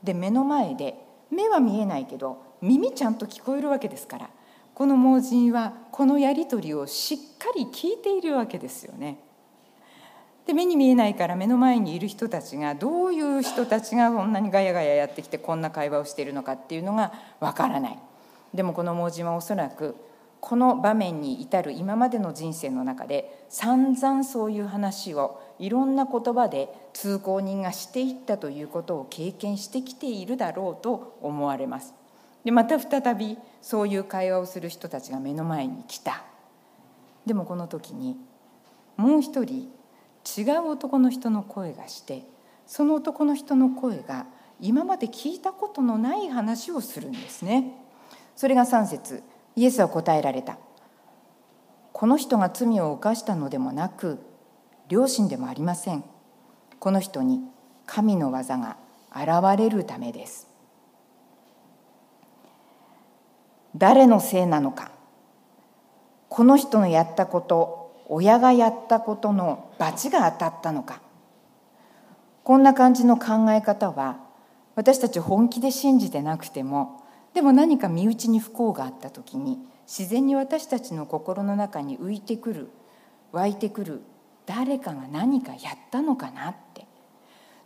[0.03, 0.97] で目の前で
[1.31, 4.29] 目は見えないけど耳ちゃんと聞こえるわけですから
[4.73, 9.19] この盲人はこのやり取りをしっかり聞いているわけですよね。
[10.45, 17.99] で目に見えないから目の前にいる人たちがどういう人たちがこんなにガヤガヤやってきてこんな会話をしているのかっていうのがわからない。
[18.53, 19.95] でもこの盲人はおそらく
[20.41, 31.93] この場面に至る今までの人生の中で散々そういう話をいろんな言葉で通行人がしていったということを経験してきているだろうと思われます。
[32.43, 36.23] でまた再びそういう会話をする人たちが目の前に来た。
[37.25, 38.17] でもこの時に
[38.97, 39.71] もう一人
[40.37, 42.23] 違う男の人の声がして
[42.65, 44.25] その男の人の声が
[44.59, 47.73] 今まで聞いたことのない話をするんですね。
[48.35, 49.21] それが3節。
[49.55, 50.57] イエスは答えられた。
[51.91, 54.19] この人が罪を犯したのでもなく
[54.87, 56.03] 両親でもありません。
[56.79, 57.41] この人に
[57.85, 58.77] 神の技が
[59.11, 60.47] 現れるためです。
[63.75, 64.91] 誰のせいなのか。
[66.29, 71.01] この人のやったこと親がやったことの罰が当たったのか
[72.43, 74.17] こんな感じの考え方は
[74.75, 82.69] 私たち本気で信じてなくてもでも何か身内に不幸があった時に自然に私たちの心の中に浮いてくる
[83.31, 84.01] 湧いてくる
[84.45, 86.85] 誰かが何かやったのかなって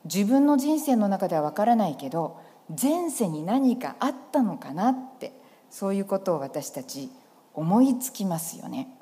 [0.06, 5.32] 自分の人生の中ではわからないけど前世に何かあったのかなって
[5.69, 7.10] そういうことを私たち
[7.54, 8.96] 思いつきますよね。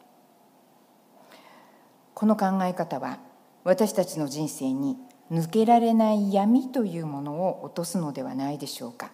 [2.16, 3.20] この考え方は
[3.66, 4.98] 私たちの人生に
[5.32, 9.12] 抜けられない闇というものを落とすのではないでしょうか。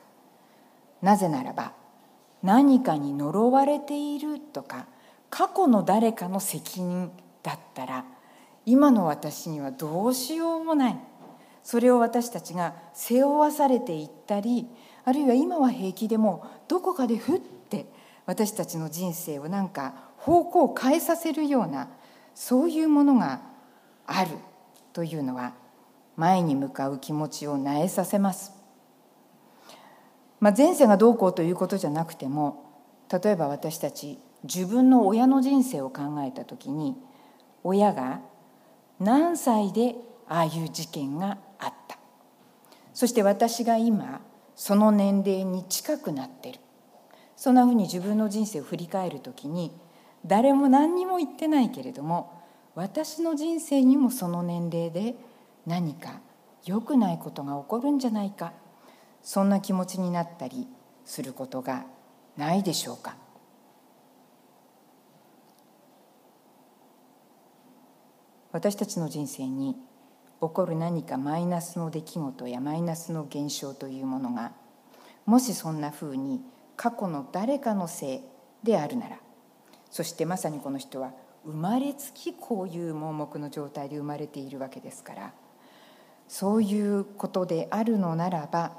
[1.02, 1.74] なぜならば
[2.44, 4.86] 何かに呪われているとか
[5.32, 7.12] 過去の誰かの責任
[7.42, 8.06] だったら
[8.68, 10.98] 今の私にはどうしようもない
[11.64, 14.68] それを私たちが背負わされていったり
[15.04, 17.88] あるいは今は平気でもどこかでふって
[18.28, 21.90] 私たちの人生をなんか方向を変えさせるような
[22.34, 23.42] そういうものが
[24.06, 24.32] ある
[24.94, 25.54] というのは
[26.16, 28.54] 前に向かう気持ちを萎えさせます。
[30.40, 32.66] まあ、前世がどうこうということじゃなくても
[33.12, 36.96] 例えば私たち自分の親の人生を考えた時に
[37.64, 38.22] 親が
[39.00, 39.96] 何歳で
[40.28, 41.98] ああいう事件があった。
[42.94, 44.22] そして私が今
[44.56, 46.60] その年齢に近くなってる。
[47.36, 49.72] そんなふうに自分の人生を振り返る時に
[50.26, 52.42] 誰も何にも言ってないけれども
[52.76, 55.16] 私の人生にもその年齢で
[55.66, 56.22] 何か
[56.66, 58.54] 良くないことが起こるんじゃないか
[59.24, 60.68] そんな気持ちになったり
[61.06, 61.86] することが
[62.38, 63.16] ないでしょうか。
[68.52, 69.76] 私たちの人生に
[70.42, 74.52] 起こる何かマイナスの出来事やマイナスの現象というものが
[75.26, 76.42] もしそんなふうに
[76.76, 78.22] 過去の誰かのせい
[78.64, 79.20] であるなら
[79.92, 81.12] そしてまさにこの人は
[81.46, 85.34] 生まれつきこういう盲目の状態で生まれているわけですから
[86.28, 88.72] そういうことであるのならば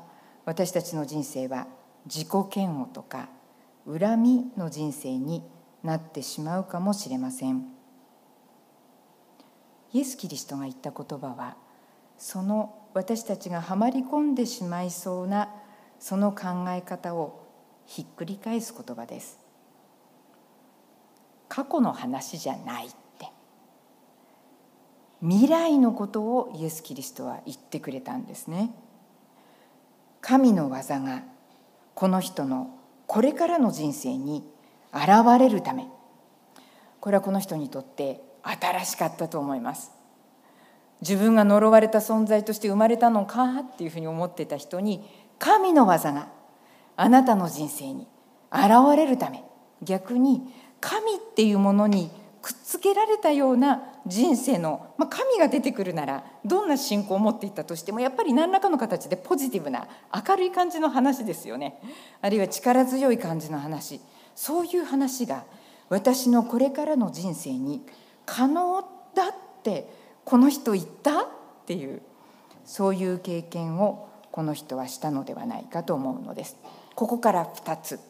[0.47, 1.67] 私たちの人生は
[2.07, 3.29] 自己嫌悪とか
[3.87, 5.43] 恨みの人生に
[5.83, 7.67] なってしまうかもしれません。
[9.93, 11.57] イエス・キリストが言った言葉は
[12.17, 15.51] その私たちがはまり込んでしまいそうな
[15.99, 17.47] その考え方を
[17.85, 19.42] ひっくり返す言葉です。
[21.55, 23.31] 過去の話じゃないって。
[25.21, 28.75] 未来のことをイエス・キリストは言ってくれたんですね。
[30.23, 31.23] 神の技が
[31.95, 32.71] この人の
[33.07, 34.51] これからの人生に
[34.95, 35.89] 現れるため。
[37.01, 39.93] これはこの人にとって新しかったと思います。
[41.03, 45.05] 自分が呪われた存在として生まれたのかっていうふうに思ってた人に
[45.39, 46.29] 神の技が
[46.97, 48.07] あなたの人生に
[48.51, 49.45] 現れるため。
[49.83, 50.51] 逆に
[50.83, 52.11] 神っていうものに
[52.43, 59.87] くっつけられたような人生の、まあ、神が出てくるならどんな信仰を持っていったとしてもやっぱり何らかの形でポジティブな
[60.29, 61.81] 明るい感じの話ですよね。
[62.21, 64.01] あるいは力強い感じの話。
[64.35, 65.45] そういう話が
[65.89, 67.87] 私のこれからの人生に
[68.27, 68.83] 可能
[69.15, 69.89] だって
[70.25, 71.27] この人言ったっ
[71.67, 72.03] ていう
[72.65, 76.57] そういう経験をこの人はしたのではないかと思うのです。
[76.97, 78.01] ここから2つ。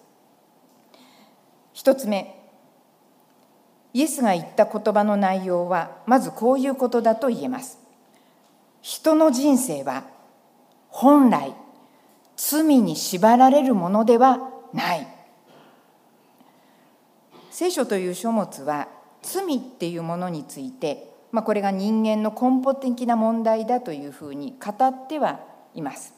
[1.74, 2.41] 1つ目。
[3.94, 7.78] イエスが言った言葉の内容はまずこういうことだと言えます。
[8.80, 10.04] 人の人生は
[10.88, 11.54] 本来
[12.36, 14.38] 罪に縛られるものでは
[14.72, 15.06] ない。
[17.50, 18.88] 聖書という書物は
[19.22, 25.40] 罪っていうものについて、まあ、これが人間の根本的な問題だというふうに語っては
[25.74, 26.14] います。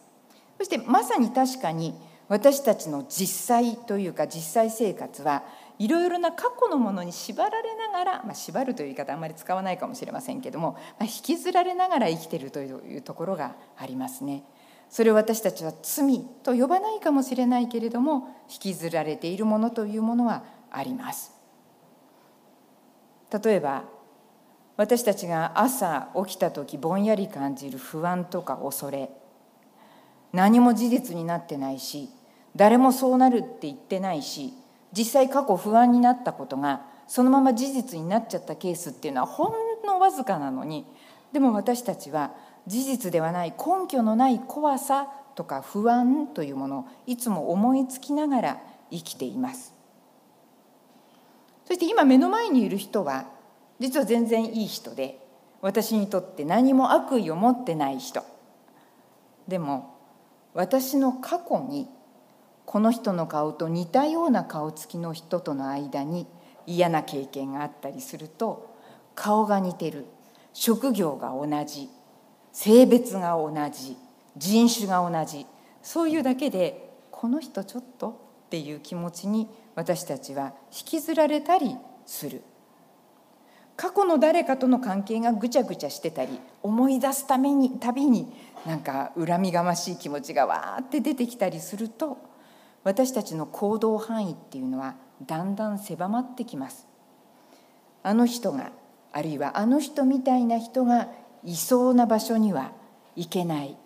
[0.58, 1.94] そしてまさに確かに
[2.28, 5.42] 私たちの実際というか実際生活は
[5.78, 14.44] いろいろな過去のものに縛られながら、まあ、縛るという言い方あんまり使わないかもしれませんけども、まあ、引きずられながら生きてるというところがありますね。
[14.88, 21.32] それを私たちは罪と呼ばないかもしれないけれども引きずられているものというものはあります。
[23.42, 23.84] 例えば
[24.76, 29.10] 私たちが朝起きた時ぼんやり感じる不安とか恐れ
[30.32, 32.08] 何も事実になってないし
[32.56, 34.52] 誰もそうなるって言ってないし
[34.96, 39.52] 実際過去不安になったことがそのまま事実になっちゃったケースっていうのはほん
[39.86, 40.86] のわずかなのに
[41.32, 42.32] でも私たちは
[42.66, 49.74] 事実ではない根拠のない怖さとか不安というものをいつも思いつきながら生きています。
[51.66, 53.26] そして今目の前にいる人は
[53.80, 55.18] 実は全然いい人で
[55.60, 58.22] 私にとって何も悪意を持ってない人。
[59.48, 59.94] でも
[60.54, 61.88] 私の過去に
[62.66, 66.26] この人の顔と似たような顔つきの人との間に
[66.66, 68.74] 嫌な経験があったりすると
[69.14, 70.06] 顔が似てる。
[70.52, 71.88] 職業が同じ。
[72.52, 73.96] 性別が同じ。
[74.36, 75.46] 人種が同じ。
[75.82, 78.08] そういうだけでこの人ちょっと
[78.46, 82.42] っていう気持ちに私たちは引きずられたりする。
[83.76, 88.32] 過去の誰かとの関係がぐちゃぐちゃしてたり思い出すためにたびに
[88.64, 92.18] なんか恨みがましい気持ちがわーって出てきたりすると
[92.84, 94.94] 私たちの行動範囲っていうのは
[95.26, 96.86] だんだん狭まってきます
[98.02, 98.70] あの人が
[99.12, 101.08] あるいはあの人みたいな人が
[101.44, 102.72] いそうな場所には
[103.16, 103.76] 行けない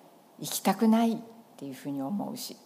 [0.41, 1.17] 行きたくないっ
[1.57, 2.57] ていうふうに思うし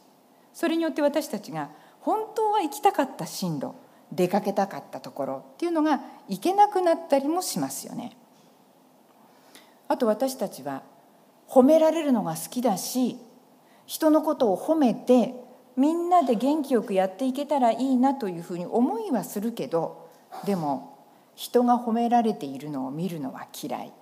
[0.52, 3.72] それによって私たちが本当は行きたかった進路
[4.12, 8.14] 出かけたかったところっていうのが行けなくなったりもしますよね。
[9.88, 10.82] あと私たちは
[11.48, 13.18] 褒められるのが好きだし
[13.86, 15.34] 人のことを褒めて
[15.76, 20.08] みんなで元気よくやっていけたらいいなというふうに思いはするけど
[20.44, 20.98] でも
[21.34, 23.92] 人が褒められているのを見るのは嫌い。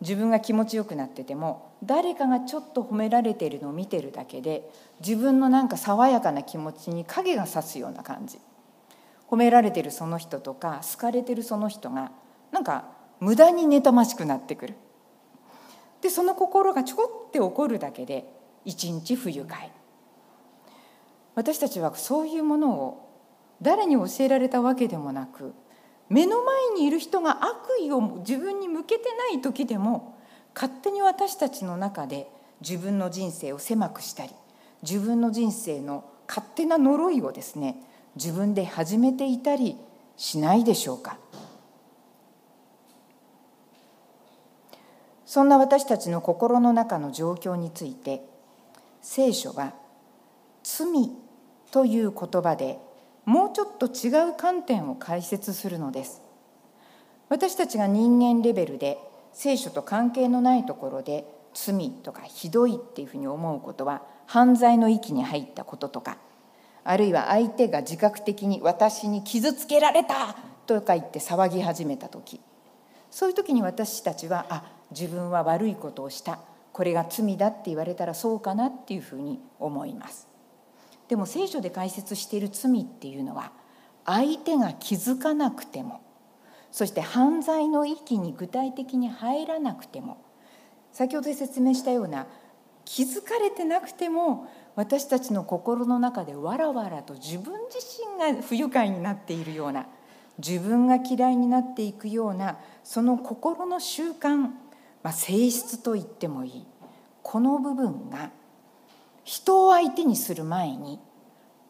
[0.00, 8.38] 自分が気持ちよくなってても誰かがちょっと褒められているのを見てるだけで自分のなんか爽やかな気持ちに影がさすような感じ。
[9.28, 12.10] 褒められてるその人とか好かれてるその人が
[12.50, 12.86] なんか
[13.20, 14.74] 無駄に妬ましくなってくる。
[16.00, 19.70] でその心がちょこって起こるだけで一日不愉快
[21.34, 23.10] 私たちはそういうものを
[23.62, 25.52] 誰に教えられたわけでもなく
[26.08, 30.18] 目の前にいる人が悪意を自分に向けてない時でも
[30.54, 32.28] 勝手に私たちの中で
[32.60, 34.30] 自分の人生を狭くしたり
[34.82, 37.76] 自分の人生の勝手な呪いをですね
[38.16, 39.76] 自分で始めていたり
[40.16, 41.18] しないでしょうか。
[45.24, 48.24] そんな私たちの心の中の状況について
[49.00, 49.72] 聖書は
[50.62, 50.86] 「罪」
[51.70, 52.78] という言葉で
[53.24, 56.22] もうちょっと違う観点を解説するのです。
[57.28, 58.98] 私たちが人間レベルで
[59.32, 61.24] 聖書と関係のないところで
[61.54, 66.18] 罪とかひどいっていうふうに思うことは犯罪の域に入ったこととか
[66.82, 70.36] あるいは相手が自覚的に私に傷つけられた
[70.66, 72.40] とか言って騒ぎ始めた時
[73.10, 76.40] そういう時に私たちはあ自分は悪いことをした。
[76.72, 80.28] これが罪だって言われたらそうかなっていうふうに思います。
[81.08, 83.52] でも聖書で解説している罪っていうのは
[84.06, 86.00] 相手が気づかなくても
[86.70, 90.18] そして犯罪の域に具体的に入らなくても
[90.92, 92.26] 先ほど説明したような
[92.84, 99.86] 気づかれてなくても私たちの心の中でわらわらと自分自身が不愉快になっているような
[100.38, 104.50] 自分が嫌いになっていくようなその心の習慣、
[105.02, 106.66] まあ、性質と言ってもいい
[107.22, 108.30] この部分が
[109.24, 110.98] 人を相手にする前に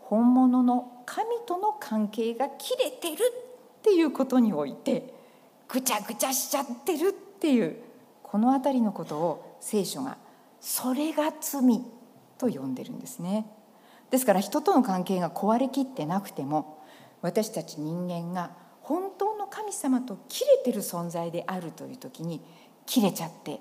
[0.01, 3.23] 本物の神との関係が切れてる
[3.79, 5.15] っていうことにおいて
[5.69, 7.77] ぐちゃぐちゃしちゃってるっていう
[8.23, 10.17] この辺りのことを聖書が
[10.61, 11.85] 「それが罪」
[12.39, 13.47] と呼んでるんですね。
[14.11, 16.79] ですから人との関係が壊れきってなくても
[17.23, 18.51] 私たち人間が
[18.83, 22.41] 本当の神様と切れてる存在であるという時に
[22.91, 23.61] 切れちゃって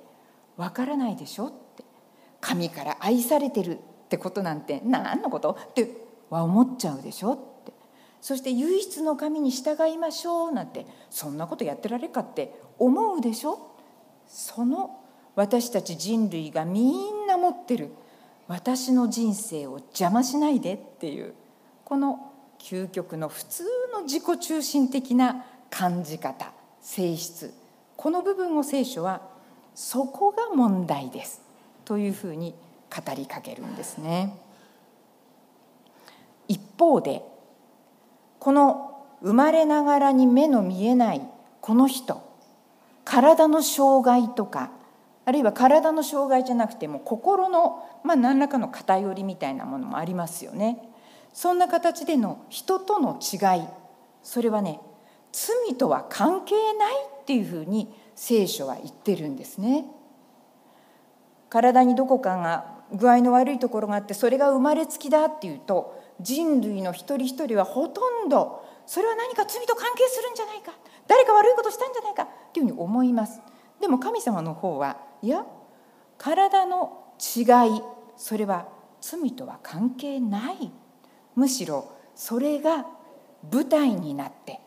[0.57, 1.83] わからないでしょって。
[2.41, 3.77] 神から愛されてるっ
[4.09, 5.91] てことなんて何のことって
[6.31, 7.71] は思っちゃうでしょって。
[8.21, 13.75] そして唯一の神に従いましょうなんてそんなことやってられるかって思うでしょ？
[14.27, 14.99] その
[15.35, 17.91] 私たち人類がみんな持ってる
[18.47, 21.35] 私の人生を邪魔しないでっていう
[21.85, 23.63] この究極の普通
[23.93, 26.51] の自己中心的な感じ方
[26.81, 27.53] 性質。
[27.99, 29.19] この部分を聖書は
[29.75, 31.41] そこが問題です
[31.83, 32.55] というふうに
[32.89, 34.37] 語りかけるんですね。
[36.47, 37.21] 一方で
[38.39, 41.21] この生まれながらに目の見えない
[41.59, 42.23] この人
[43.03, 44.71] 体の障害とか
[45.25, 50.89] あるいは体の障害じゃなくても心の、まあ、何らかの偏りみたいなものもありますよね。
[51.33, 53.67] そんな形での人との違い
[54.23, 54.79] それはね
[55.31, 59.85] 罪とは関係ないっていうふうに聖書は言ってるんですね。
[61.49, 70.73] 体にどこかが具合の悪いところがあってそれが生まれつきだっていうと人類の一人一人はほとんどそれは何か罪と関係するんじゃないか。
[71.07, 73.41] 誰か悪いことしたんじゃないかっていうふうに思います。
[73.79, 75.45] でも神様の方はいや
[76.17, 77.81] 体の違い
[78.17, 78.67] それは
[79.01, 80.71] 罪とは関係ない。
[81.35, 82.85] むしろそれが
[83.51, 84.59] 舞台になって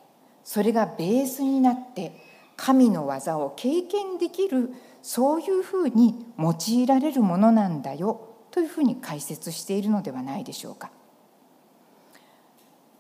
[0.45, 2.12] それがベースになって
[2.57, 4.70] 神の技を経験できる
[5.03, 10.90] そういうふうに用いられるものなんだよというふうに解説しているのではないでしょうか。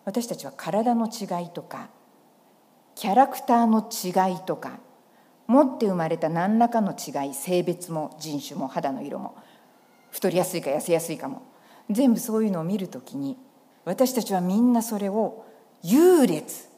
[0.04, 1.88] 私たちは体の違いとか
[2.94, 4.80] キャラクターの違いとか
[5.46, 9.36] 持って生まれた何らかの違い性別も人種も肌の色も
[10.10, 11.42] 太りやすいか痩せやすいかも
[11.90, 13.36] 全部そういうのを見るときに
[13.84, 15.44] 私たちはみんなそれを
[15.82, 16.71] 優劣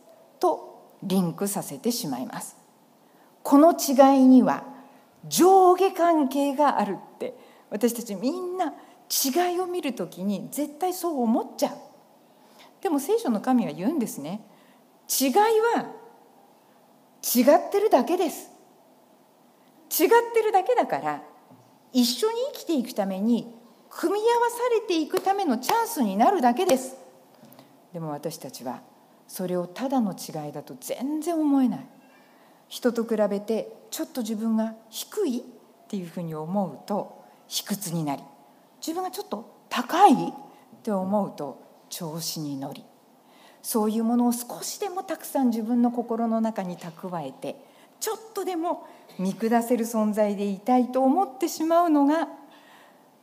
[0.45, 2.59] とリンクさせてしまいます。
[3.42, 4.64] この違いには
[5.26, 7.34] 上下関係があるって
[7.70, 8.74] 私たちみんな
[9.09, 11.76] 違いを見るときに絶対そう思っちゃう。
[12.82, 14.42] でも聖書の神は言うんですね。
[15.09, 15.92] 違いは
[17.22, 18.51] 違ってるだけです。
[19.99, 21.22] 違ってるだけだから
[21.92, 23.55] 一緒に生きていくために
[23.88, 26.97] 組み合わされていくためのチャンスになるだけです。
[27.95, 28.82] でも私たちは
[29.27, 31.87] それをただの違いだと全然思えない。
[32.68, 35.43] 人と比べてちょっと自分が低いっ
[35.89, 38.22] ていうふうに思うと卑屈になり
[38.81, 40.16] 自分がちょっと高いっ
[40.83, 42.85] て思うと調子に乗り
[43.62, 47.57] そういうものを少しでもたくさん自分の心の中に蓄えて
[48.01, 48.87] ちょっとでも
[49.18, 52.29] 見下せる存在でいたいと思ってしまうのが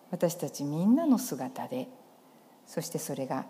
[0.09, 1.87] 私たちみんなの姿で
[2.65, 3.45] そしてそれが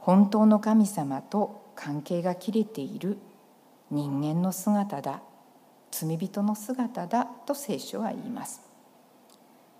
[0.00, 3.18] 本当の神様と関係が切れている
[3.90, 5.22] 人間の姿だ
[5.90, 8.60] 罪人の姿だと聖書は言います。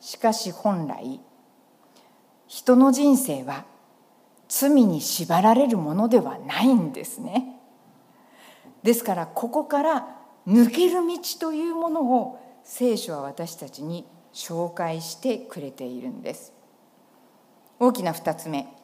[0.01, 1.21] しかし本来
[2.47, 3.65] 人の人生は
[4.49, 7.61] 罪に縛られるものではないんですね。
[8.83, 10.09] ですからここから
[10.49, 16.53] 抜ける道というものを聖書は私たちに紹介してくれているんです。
[17.79, 18.80] 大きな2つ目。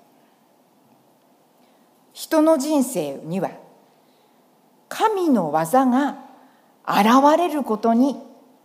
[2.17, 3.51] 人の人生には
[4.89, 6.17] 神の技が
[6.89, 8.17] 現れることに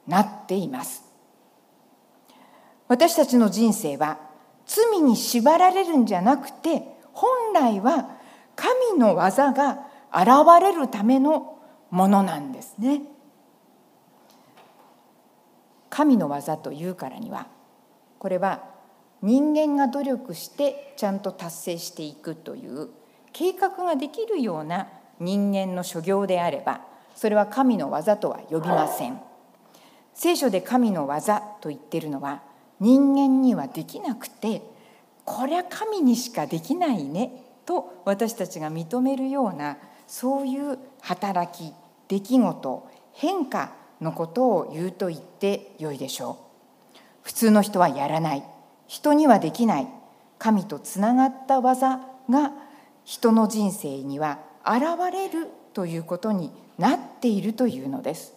[0.08, 1.04] なっています
[2.88, 4.20] 私たちの人生は
[4.66, 8.12] 罪に縛られるんじゃなくて本来は
[8.56, 10.30] 神の技が現
[10.62, 13.02] れるためのものなんですね。
[15.90, 17.48] 神の技というからには
[18.18, 18.64] これは
[19.22, 22.90] 人間が努力してちゃんと達成していくという
[23.34, 24.88] 計画ができるような
[25.20, 26.82] 人間の所業であれば
[27.16, 29.20] それは神の技とは呼びません。
[30.14, 32.42] 聖書で神の技と言ってるのは
[32.80, 34.62] 人間にはできなくて
[35.26, 37.32] こりゃ神にしかできないね
[37.66, 39.78] と私たちが認めるような
[40.08, 41.74] そういう働き
[42.08, 43.72] 出来事変化
[44.02, 46.38] のことを言うと言ってよいでしょ
[46.96, 46.98] う。
[47.24, 48.44] 普通の人はやらない。
[48.88, 49.88] 人にはできない。
[50.40, 52.52] 神とつながった技が
[53.04, 58.34] 人の人生には現れるということになっているというのです。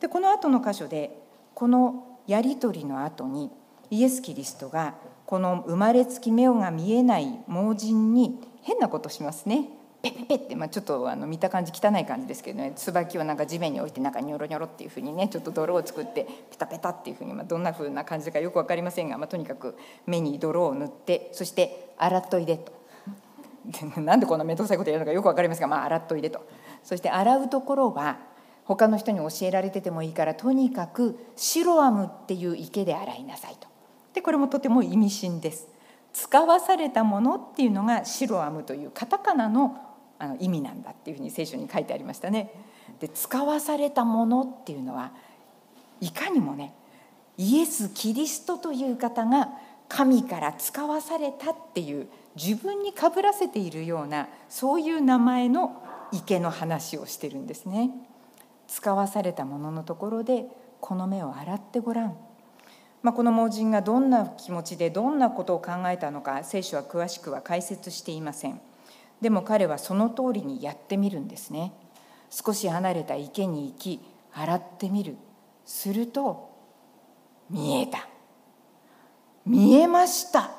[0.00, 1.18] でこの後の箇所で
[1.54, 3.50] このやり取りの後に
[3.90, 4.94] イエス・キリストが
[5.26, 9.68] この生まれつき目が見えない盲人に変なことしますね。
[10.02, 22.83] ペペペって、まあ、ちょっとあの見た感じ汚い感じですけどね椿をなんか地面に置いてなんかニョロニョロっていうふうにねちょっと泥を作ってペタペタっていうふうに、まあ、どんなふうな感じかよく分かりませんが、まあ、とにかく目に泥を塗ってそして洗っといでと。
[23.96, 26.40] なんでこんな面倒くさいことやるのかよく分かりますが、まあ、洗っといでと。
[26.82, 28.18] そして洗うところは
[28.64, 33.68] 他の人に教えられててもいいからとにかくシロアムっていう池で洗いなさいと。
[34.12, 35.68] でこれもとても意味深です。
[36.12, 39.76] 使わされたものっていうのがシロアムというカタカナの
[40.16, 42.52] あの意味なんだっていうふうに聖書に書いてありましたね。
[43.00, 45.10] で使わされたものっていうのは
[46.00, 46.74] いかにもね
[47.36, 49.50] イエス・キリストという方が
[49.88, 55.82] 神から使わされたっていう自分にかぶらせているようなそういう名前の
[56.12, 57.90] 池の話をしてるんですね。
[58.66, 60.46] 使わされたもののところで
[60.80, 62.16] この目を洗ってごらん。
[63.02, 68.60] まあ、この盲人がどんな気持ちでどんなことを考えたのか聖書は詳しくは解説していません。
[69.24, 71.72] でも彼はその通りにやってみるんですね
[72.28, 74.00] 少し離れた池に行き
[74.32, 75.16] 洗ってみる
[75.64, 76.50] すると
[77.48, 78.06] 見えた
[79.46, 80.50] 見えました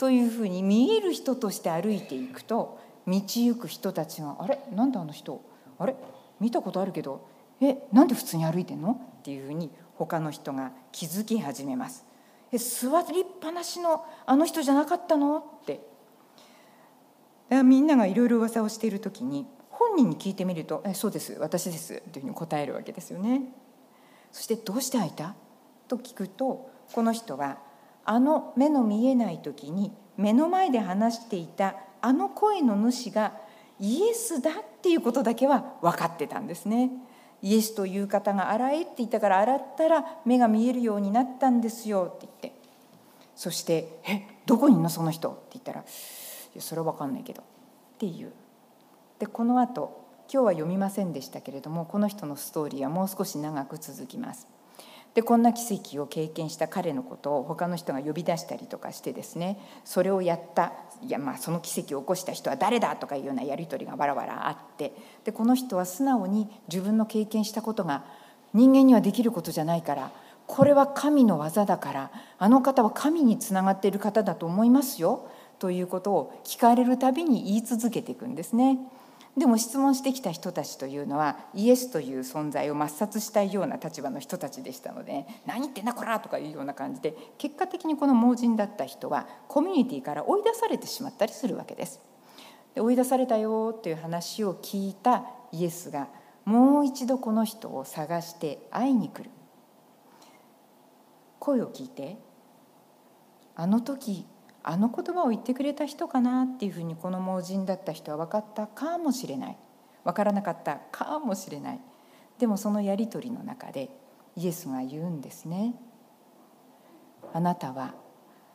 [0.00, 4.58] というふうに見える人として歩いていくと道行く人たちが「あれ？
[4.74, 5.42] なんであの人？
[5.78, 5.94] あれ？
[6.40, 7.26] 見たことあるけど
[7.60, 12.06] えなんで普通に歩いてんの?」っていうふうに他の人が気づき始めます。
[12.50, 15.36] え座りっぱなしのあの人じゃなかったの？
[15.36, 15.86] って
[17.62, 23.52] みんながいろいろ噂をしている時に本人に聞いてみると「えそうです私です」というふうに答えるわけですよね。
[24.32, 25.34] そして「どうして開いた?」
[25.88, 27.58] と聞くとこの人は
[28.04, 33.32] あの目の見えない時に目の前で話していたあの声の主が
[33.78, 36.90] イエスだっていうことだけは分かってたんですね。
[37.42, 42.60] イエスという方が洗えって言ったから洗ったら目が見えるようになったんですよって言って
[43.34, 45.84] そして「えどこにいるのその人」って言ったらい
[46.54, 47.44] やそれは分かんないけどっ
[47.98, 48.32] ていう
[49.18, 54.46] でこのあと今日は読みませんでしたけれどもこの人のストーリーはもう少し長く続きます。
[55.14, 64.92] でこんな奇跡を経験した彼のことを他の人が呼び出したりとかしてですねそれをやったいやまあその奇跡を起こした人は誰だとかいうようなやり取りがわらわらあって
[65.24, 68.04] でこの人は素直に自分の経験したことが
[68.52, 70.12] 人間にはできることじゃないから
[70.46, 78.78] これは神の技だからあの方は神につながっている方だと思いますよということを聞かれるたびに言い続けていくんですね。
[79.36, 92.00] でも質問してきた人たちというのはイエスという存在を抹殺したいような立場の人たちでしたので「何言ってんだこら!」とかいうような感じで結果的にこの盲人だった人はコミュニティから追い出されてしまったりするわけです。
[92.74, 96.08] で追い出されたよという話を聞いたイエスが
[96.44, 99.30] もう一度この人を探して会いに来る
[101.38, 102.18] 声を聞いて
[103.56, 104.26] あの時
[104.62, 109.56] あの言葉を言ってくれた人かなっていうふうにこの盲人だった人は分かったかもしれない。
[110.04, 111.80] 分からなかったかもしれない。
[112.38, 113.90] でもそのやり取りの中で
[114.36, 115.74] イエスが言うんですね。
[117.32, 117.94] あなたは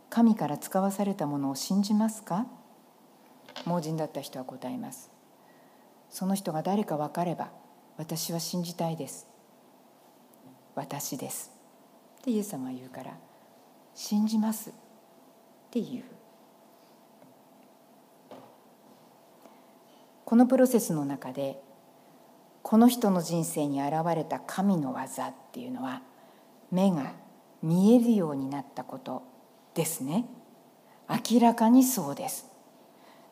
[0.09, 2.45] 神から使わされたものを信じますか？
[3.65, 5.11] 盲人だった人は答えます。
[6.09, 7.49] その人が誰か分かれば
[7.97, 9.27] 私は信じたいです。
[10.75, 11.51] 私です。
[12.19, 13.17] ってイエス様は言うから
[13.93, 14.71] 信じます。
[15.75, 16.03] っていう。
[20.23, 21.61] このプロセスの中で
[22.63, 26.01] この人の人生に現れた神の技っていうのは
[26.71, 27.11] 目が
[27.61, 29.23] 見えるようになったこと
[29.73, 30.25] ですね。
[31.09, 32.47] 明らかにそうです。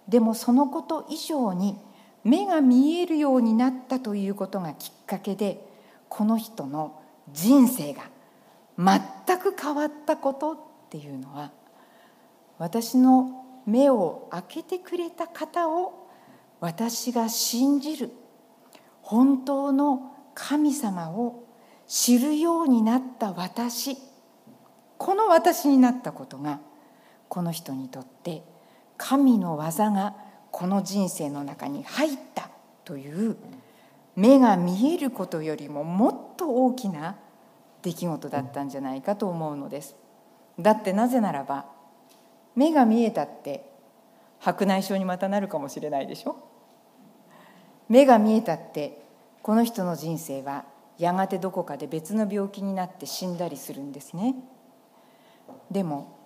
[0.09, 1.77] でもそのこと以上に
[2.25, 5.65] 目が見えるようになったということがきっかけで
[6.09, 8.03] この人の人生が
[8.77, 10.57] 全く変わったことっ
[10.89, 11.51] ていうのは
[12.63, 16.07] 私の目を開けてくれた方を
[16.61, 18.09] 私が信じる
[19.01, 21.43] 本当の神様を
[21.87, 23.97] 知るようになった私
[24.97, 26.61] この私になったことが
[27.27, 28.43] この人にとって
[28.95, 30.15] 神の技が
[30.49, 32.49] この人生の中に入った
[32.85, 33.35] という
[34.15, 37.17] 目が見えることよりももっと大きな
[37.81, 39.97] 出来事だったんじゃないかと思うのです。
[40.57, 41.72] だってなぜならば
[42.55, 43.69] 目が見えたって
[44.39, 46.35] 白内障にまたなるかもしれないでしょ？
[47.89, 49.01] 目が見えたって
[49.41, 50.65] この人の人生は
[50.97, 54.35] やがてどこかで別の病気になって死んだりするんですね。
[55.71, 56.17] でも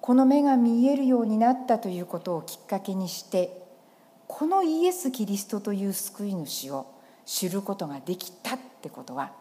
[0.00, 3.62] この目が見えるようになったということをきっかけにして
[4.28, 6.86] このイエス・キリストという救い主を
[7.24, 9.32] 知ることができたってことは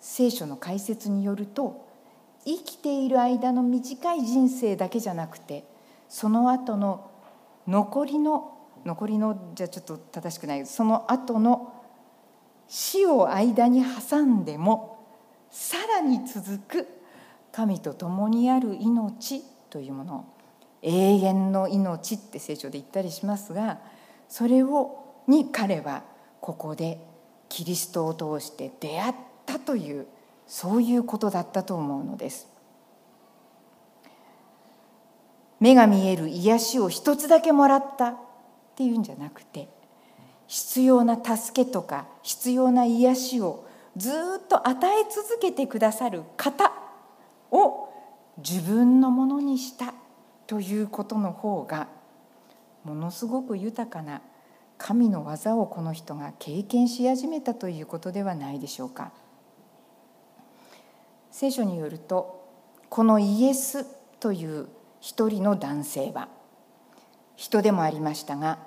[0.00, 1.88] 聖書の解説によると
[2.44, 5.64] 生きている間の短い人生だけじゃなくて
[6.08, 7.10] その後の
[7.66, 10.66] 残りの残りのじゃちょっと正しくない。
[10.66, 11.74] その後の
[12.66, 15.06] 死を間に挟んでも
[15.50, 16.88] さらに続く
[17.52, 20.24] 神と共にある命というもの。
[20.82, 23.80] 永遠の命って聖書で言ったりしますが
[24.30, 26.04] それをに彼は
[26.40, 26.98] ここで
[27.50, 29.14] キリストを通して出会っ
[29.44, 30.06] たという
[30.50, 32.48] そういうことだったと思うのです。
[35.60, 38.16] 目が見える癒しを一つだけもらったっ
[38.74, 39.68] ていうんじゃなくて
[40.48, 43.64] 必要な助けとか必要な癒しを
[43.96, 44.12] ずっ
[44.48, 46.72] と与え続けてくださる方
[47.52, 47.88] を
[48.38, 49.94] 自分のものにした
[50.48, 51.86] ということの方が
[52.82, 54.22] ものすごく豊かな
[54.78, 59.12] 神の技をこの人が経験し始めたということではないでしょうか。
[61.30, 62.44] 聖書によると
[62.88, 63.86] このイエス
[64.18, 64.68] という
[65.00, 66.28] 一人の男性は
[67.36, 68.58] 人でもありましたが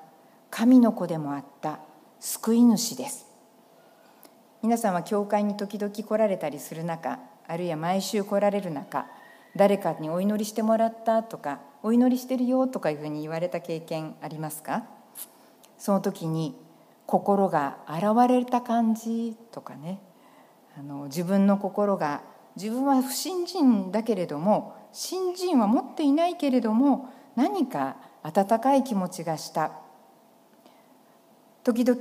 [0.50, 1.80] 神の子でもあった
[2.20, 3.26] 救い主です。
[4.62, 9.08] 皆さんは教会に時々来られたりする中あるいは毎週来られる中
[9.58, 14.86] 誰かにお祈りしてもらったとかお祈りしてるよとかいうふうに言われた経験ありますか？
[15.78, 16.56] その時に
[17.06, 20.00] 心が洗われた感じとかね
[20.80, 22.22] あの自分の心が
[22.56, 29.72] 自分は不信心だけれども信心は持っていないけれども何か温かい気持ちがした。
[31.64, 32.00] 時々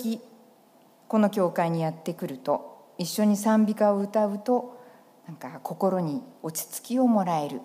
[1.09, 4.80] この教会にやってくると一緒に賛美歌を歌うと
[5.26, 7.61] なんか心に落ち着きをもらえる。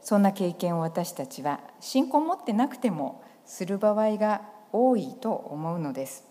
[0.00, 6.24] そんな経験を私たちは信仰を持ってなくてもする場合が多いと思うのです。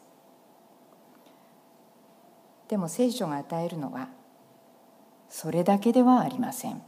[2.69, 4.09] でも聖書が与えるのは
[5.29, 6.81] それだけではありません。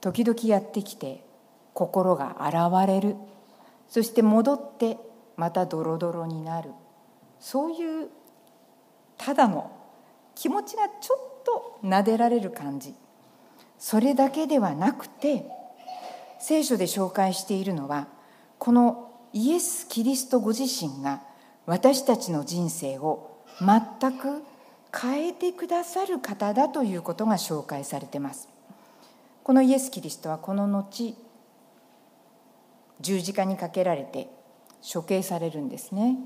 [0.00, 1.24] 時々やってきて
[1.72, 3.16] 心が洗われる。
[3.88, 4.98] そして戻って
[5.36, 6.70] またドロドロになる。
[7.40, 8.08] そういう
[9.16, 9.70] ただの
[10.34, 12.94] 気持ちがちょっと撫でられる感じ。
[13.78, 15.46] それだけではなくて
[16.38, 18.08] 聖書で紹介しているのは
[18.58, 21.22] このイエス・キリストご自身が
[21.66, 24.42] 私たちの人生を全く
[25.00, 28.48] 変えてくださる方だということが紹介されてます。
[29.42, 31.16] このイエス・キリストはこの後
[33.00, 34.28] 十字架にかけられて
[34.92, 36.18] 処刑されるんですね。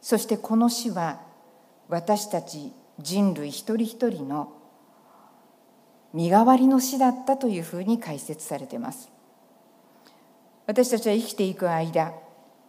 [0.00, 1.20] そしてこの死は
[1.88, 4.52] 私たち人類一人一人の
[6.12, 9.10] 身代わりの死だったというふうに解説されています。
[10.66, 12.12] 私たちは生きていく間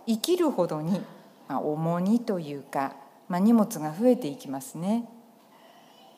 [0.07, 1.01] 生きるほどに、
[1.47, 2.95] ま、重荷というか、
[3.28, 5.08] まあ、荷物が増えていきますね。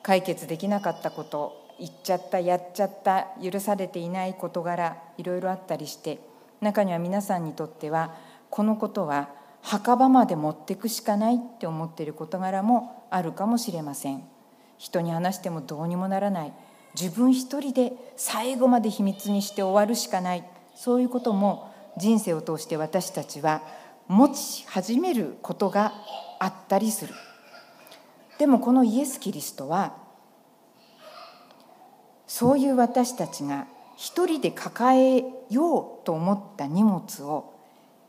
[0.02, 6.20] 解決できなかったこと言っちゃったやっちゃった許されていない事柄いろいろあったりして
[6.62, 8.16] 中には皆さんにとっては
[8.50, 9.30] このことは
[9.62, 14.24] 墓場まで持ってくしかないって思っている事柄もあるかもしれません。
[14.78, 16.54] 人に話してもどうにもならない。
[17.00, 20.44] 自分一人で最後まで秘密にして終わるしかない。
[20.76, 23.64] そういうことも人生を通して私たちは
[24.08, 25.94] 持ち始めることが
[26.40, 27.14] あったりする。
[28.38, 29.96] でもこのイエス・キリストは
[32.28, 37.54] そういう私たちが一人で抱えようと思った荷物を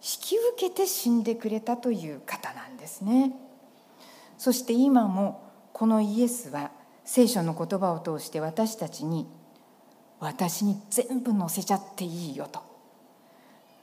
[0.02, 3.32] 引き受けて死んでくれたという方なんですね。
[4.36, 5.42] そして今も
[5.72, 6.70] このイエスは
[7.04, 9.26] 聖書の言葉を通して私たちに
[10.18, 12.65] 私に全部乗せちゃっていいよと。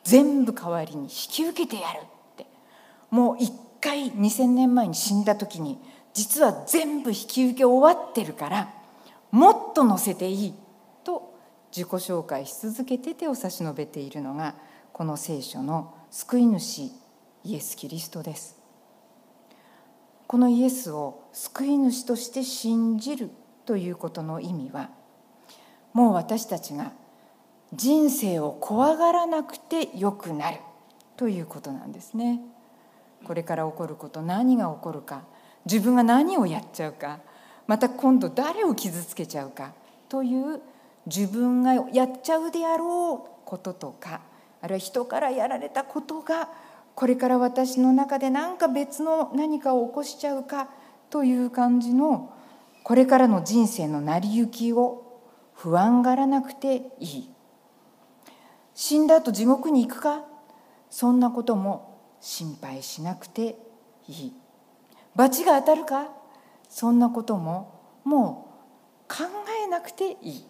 [0.04, 2.02] 全部代わりに引き受けてやるっ
[2.38, 2.46] て。
[3.10, 5.78] もう一回2,000年前に死んだ時に
[6.14, 8.74] 実は全部引き受け終わってるから
[9.32, 10.54] もっと乗せていい
[11.04, 11.38] と
[11.76, 14.56] 自己紹介し続けて手を差し伸べているのが
[14.94, 16.92] この聖書の救い主
[17.44, 18.58] イエス・キリストです。
[20.28, 23.30] このイエスを救い主として信じる
[23.66, 24.90] ということの意味は
[25.94, 26.92] もう私たちが
[27.74, 30.58] 人生を怖がらなくてよくなる
[31.18, 32.42] ということなんですね。
[33.24, 35.24] これから起こること何が起こるか
[35.66, 37.20] 自分が何をやっちゃうか
[37.68, 39.74] また今度誰を傷つけちゃうか
[40.10, 40.62] という
[41.06, 44.22] 自分がやっちゃうであろうこととか
[44.62, 46.50] あるいは人からやられたことが
[46.96, 50.70] これから私の中で何か別の何かを起こしちゃうか
[51.10, 52.34] という感じの
[52.84, 55.22] これからの人生の成り行きを
[55.54, 57.33] 不安がらなくていい。
[58.76, 60.24] 死んだ後地獄に行くか？
[60.90, 63.58] そんなことも心配しなくて
[64.08, 64.34] いい。
[65.16, 66.10] 罰が当たるか？
[66.70, 68.48] そんなこともも
[69.10, 69.26] う考
[69.64, 70.48] えなくていい。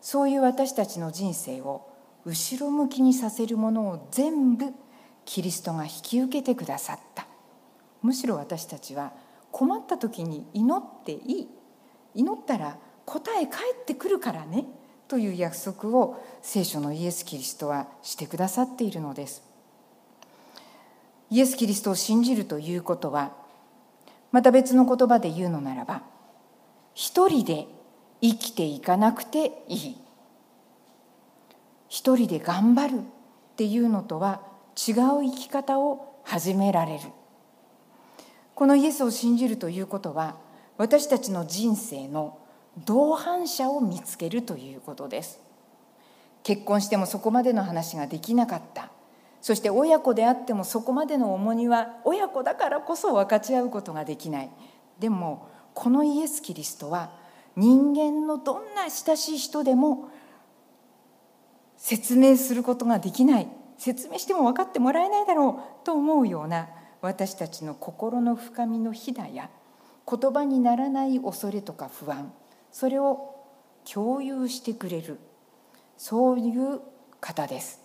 [0.00, 1.88] そういう私たちの人生を
[2.24, 4.72] 後ろ向きにさせるものを全部
[5.24, 7.26] キリストが引き受けてくださった。
[8.02, 9.12] むしろ私たちは
[9.52, 11.48] 困った時に祈っていい。
[12.14, 14.66] 祈ったら答え返ってくるからね。
[15.08, 19.42] という約束を聖書のイエス・キリストはしてくださっているのです。
[21.30, 23.32] イエス・キリストを信じるということは
[24.30, 26.02] また別の言葉で言うのならば
[26.94, 27.66] 一人で
[28.20, 29.96] 生きていかなくていい。
[31.88, 33.02] 一人で頑張るっ
[33.56, 34.40] ていうのとは
[34.76, 37.00] 違う生き方を始められる。
[38.54, 40.36] このイエスを信じるということは
[40.76, 42.38] 私たちの人生の
[42.84, 45.40] 同伴者を見つけるということです。
[46.42, 48.90] 結婚してもそこまでの話ができなかった。
[49.40, 54.50] そして親子であってもそこまでの重荷は親子だからこそ分かち合うことができない。
[54.98, 57.10] でもこのイエス・キリストは
[57.56, 60.08] 人間のどんな親しい人でも
[61.76, 63.48] 説明することができない。
[63.76, 66.68] 説明しても分かってもらえないだろうと思うような
[67.02, 69.50] 私たちの心の深みのひだや
[70.08, 72.32] 言葉にならない恐れとか不安。
[72.74, 73.36] それを
[73.84, 75.20] 共有してくれる。
[75.96, 76.80] そういう
[77.20, 77.80] 方です。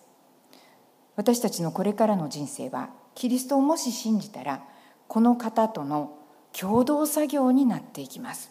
[1.16, 4.64] 私たちのこれからの人生はキリストをもし信じたら
[5.08, 6.18] この方との
[6.60, 8.50] 共同作業になっていきます。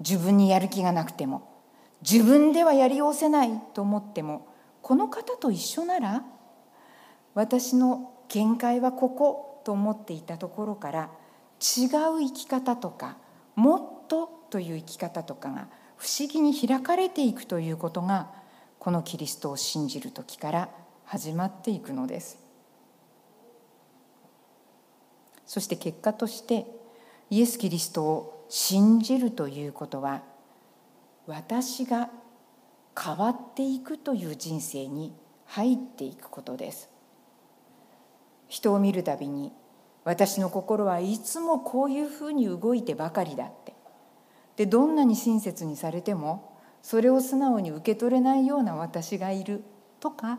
[0.00, 1.48] 自分にやる気がなくても
[2.02, 4.48] 自分ではやりようせないと思っても
[4.82, 6.24] この方と一緒なら
[7.32, 11.10] 私の限界はここと思っていたところから
[11.58, 13.16] 違う生き方とか
[13.56, 18.28] もっとという生き方とかが不思議に開かれていくということが
[18.80, 20.68] このキリストを信じる時から
[21.04, 22.38] 始まっていくのです。
[25.46, 26.66] そして結果として
[27.30, 30.22] イエス・キリストを信じるということは
[31.26, 32.10] 私が
[33.00, 35.12] 変わっていくという人生に
[35.46, 36.88] 入っていくことです。
[38.48, 39.52] 人を見るたびに
[40.04, 43.69] 私の心はいつもこういうふうに動いてばかりだって
[44.60, 49.64] でどんなに親切にされてもそれを素直に受け取れないような私がいる
[50.00, 50.38] とか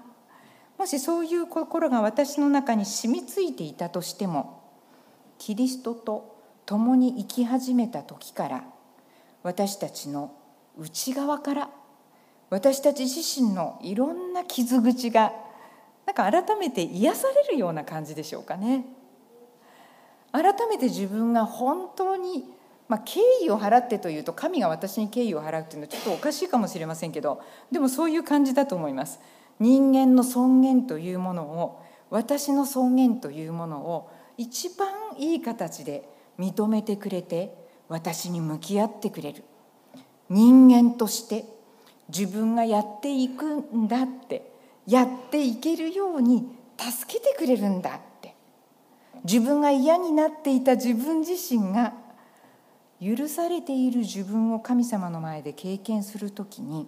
[0.77, 4.61] もしそういう心が私の中に染みついていたとしても
[5.39, 8.63] キリストと共に生き始めた時から
[9.41, 10.31] 私たちの
[10.77, 11.71] 内側から
[12.51, 15.33] 私たち自身のいろんな傷口が
[16.05, 18.85] なんか改めて癒されるような感じでしょうかね。
[20.31, 22.60] 改めて自分が本当に、
[22.91, 29.21] まあ、敬意を払ってというと神が私に敬意を払うというのはちょっとおかしいかもしれませんけどでもそういう感じだと思います。
[29.61, 36.03] 人間の尊厳というものを私の尊厳というものを一番いい形で
[36.37, 37.55] 認めてくれて
[37.87, 39.45] 私に向き合ってくれる
[40.29, 41.45] 人間として
[42.09, 44.51] 自分がやっていくんだって
[44.85, 46.45] やっていけるように
[46.77, 48.35] 助けてくれるんだって
[49.23, 51.93] 自分が嫌になっていた自分自身が
[53.03, 56.87] 許されている自分を神様の前で経験する時に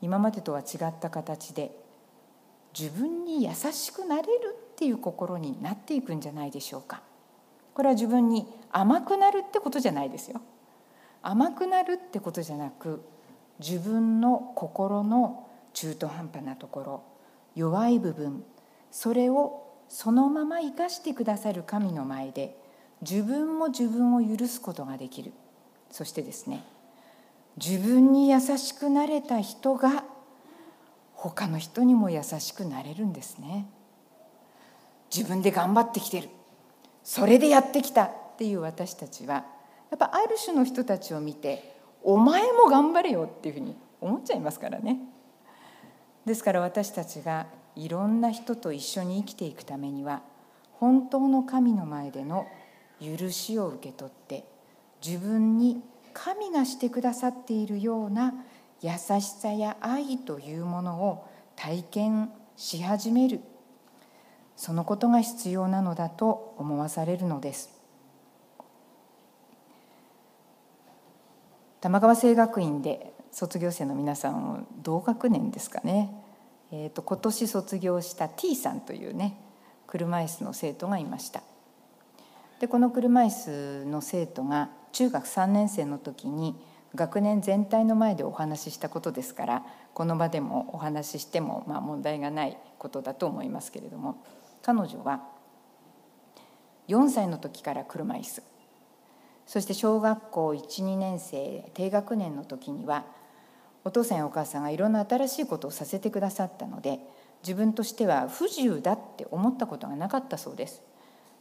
[0.00, 1.76] 今までとは違った形で
[2.78, 7.02] 自分に優しくなれるっていう心になっていくんじゃないでしょうか。
[7.72, 10.40] これは自分に甘くなるってことじゃないですよ。
[11.22, 13.02] 甘くなるってことじゃなく
[13.58, 17.02] 自分の心の中途半端なところ
[17.54, 18.44] 弱い部分
[18.90, 22.58] それをそのまま生かしてくださる神の前で
[23.02, 25.32] 自分も自分を許すことができる。
[25.90, 26.64] そしてですね
[27.56, 30.04] 自分に優しくなれた人が
[31.12, 33.68] 他の人にも優しくなれるんですね。
[35.14, 36.28] 自分で頑張ってきてる。
[37.02, 38.10] それでやってきた。
[38.34, 39.42] っていう私たちはや
[39.94, 44.98] っぱある種の人たちを見てお前も頑張れよっていうふうに思っちゃいますからね。
[46.26, 50.22] ですから私たちがいろんな人と一緒に生きていくためには
[50.72, 52.46] 本当の神の前での
[53.04, 54.44] 許しを受け取って
[55.04, 55.82] 自分に
[56.12, 58.34] 神がしてくださっているような
[58.80, 58.90] 優
[59.20, 61.26] しさや愛というものを
[61.56, 63.40] 体験し始める。
[64.56, 67.70] そのことが必要なのだと思わされるのです。
[71.80, 76.10] 玉川清学院で卒業生の皆さん同学年ですかね、
[76.70, 79.38] えーと、今年卒業した T さんというね
[79.86, 81.42] 車椅子の生徒がいました。
[82.64, 86.56] でこの車椅子の生徒が中学3年生の時に
[86.94, 89.62] 学年全体の前でお話ししたことですから
[89.92, 94.24] この場でもお話ししてもまあ問題がないことだと思いますけれども
[94.62, 95.24] 彼女は
[96.88, 98.42] 4歳の時から車椅子。
[99.44, 103.04] そして小学校12年生低学年の時には
[103.84, 107.00] お父さんやお母さんがいろんな新しいことをさせてくださったので
[107.42, 110.93] 自分としては不自由だって思ったことがなかったそうです。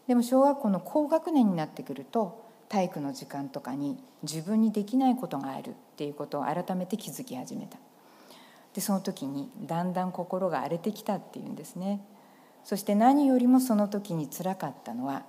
[0.07, 7.77] でも小学校の高学年になってくると体育の時間とかに自分にできないことがあるっていうことを改めて気づき始めた。
[8.73, 12.03] でその時にだんだん心が荒れてきたっていうんですね。
[12.63, 15.23] そして何よりもその時につらかったのは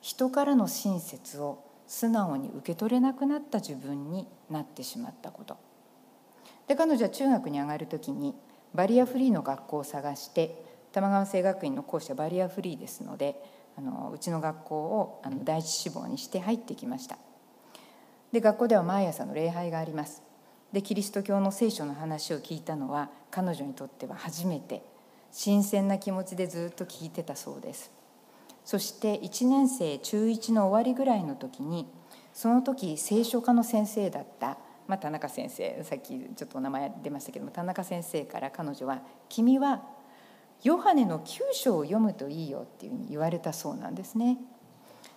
[0.00, 5.56] 人からの親切を素直に受け取れなくなった自分になってしまったこと。
[6.68, 8.34] で彼女は中学に上がる時に
[8.74, 17.16] バリアフリーの学校を探して玉川聖学院の校舎バリアフリーですのであのうちの学校をあの第一志望にして入ってきました。
[18.30, 20.22] で学校では毎朝の礼拝があります。
[20.72, 24.84] でキリスト教の聖書の話を聞いたのは彼女にとっては初めて
[25.32, 27.90] 新鮮な気持ちでずっと聞いてたそうです。
[28.64, 31.88] そして1年生中1の終わりぐらいの時に
[32.34, 39.84] その時聖書科の先生だったまあ、田中先生さっきちょっとお名前出ましたけども田中先生から彼女は「君は
[40.62, 44.38] ヨハネの9章を読むといいよ」っていうふうに言われたそうなんですね。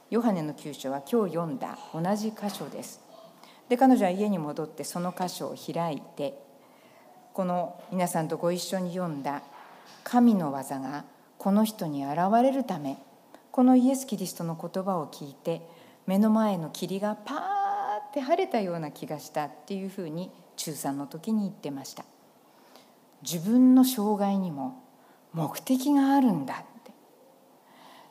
[0.09, 3.01] ヨハネの9章は今日読んだ同じ箇所です。
[3.69, 6.37] で彼女は家に戻ってその箇所を開いて
[7.33, 9.41] この皆さんとご一緒に読んだ
[10.03, 11.05] 神の技が
[11.37, 12.97] この人に現れるため
[13.51, 15.67] このイエス・キリストの言葉を聞いて
[16.05, 17.37] 目の前の霧がパー
[18.09, 22.05] って晴れたような気がしたっていうふうに中3の時に言ってました
[23.23, 24.82] 自分の障害にも
[25.33, 26.91] 目的があるんだって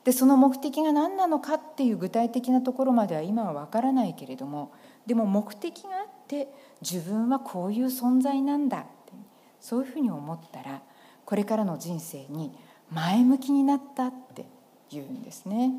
[0.04, 4.72] でその目的が何なのかっていう具体的なところまでは今は分からないけれども
[5.06, 6.48] でも目的があって
[6.80, 9.12] 自分はこういう存在なんだって
[9.60, 10.82] そういうふうに思ったら
[11.24, 12.52] これからの人生に
[12.90, 14.44] 前向きになったって
[14.90, 15.72] 言うんですね。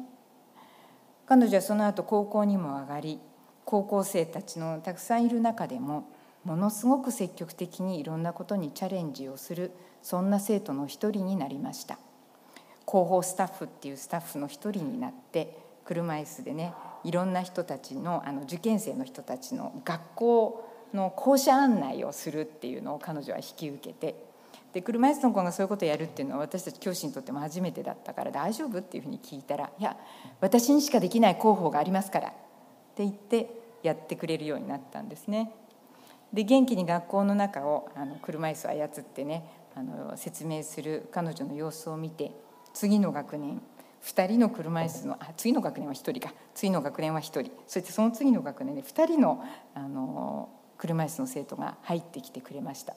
[1.25, 3.19] 彼女はその後高校にも上がり
[3.65, 6.09] 高校生たちのたくさんいる中でも
[6.43, 9.71] ものすごく積極的にいろんなことにチャレンジをする
[10.01, 11.97] そんな生徒の一人になりました
[12.85, 16.73] 広報スタッフっていうスタッフの一人になって車椅子でね
[17.03, 24.15] いろんな人たちのあの受験生の人たちの学校の校舎案内をするっていうのを彼女は引き受けて
[24.73, 29.97] で車椅子の子がそういうことをやるっていうのは私たち教師にとっても初めてだったから大丈夫っていうふうに聞いたら「いや
[30.41, 32.31] 私にしかできない広報がありますからっ
[32.95, 33.49] て言って
[33.81, 35.51] やってくれるようになったんですね。
[36.33, 42.31] で元気に学校の中をあの車椅子を操ってねあの説明する彼女の様子を見て
[42.73, 43.61] 次の学年
[44.03, 46.33] 2人の車椅子のあ次の学年は1人か。
[46.53, 47.51] 次の学年は1人。
[47.67, 52.95] そしてその次の学年で2人のあの車椅子の生徒が入ってきてくれました。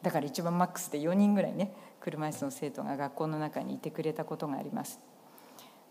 [0.00, 4.98] だから一番マックスで4人ぐらいね車椅子の生徒が学校の中にいてくれたことがあります。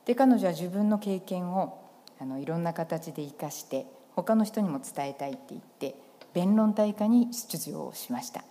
[0.06, 1.78] で彼女は自分の経験を
[2.20, 3.86] あのいろんな形で生かして
[4.16, 5.96] 他の人にも伝えたいって言って
[6.36, 8.44] 弁論大会に出場しました。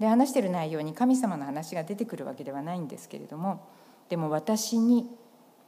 [0.00, 3.68] で話してる内容に神様の話が出てくるわけではないんですけれども
[4.08, 5.06] でも私に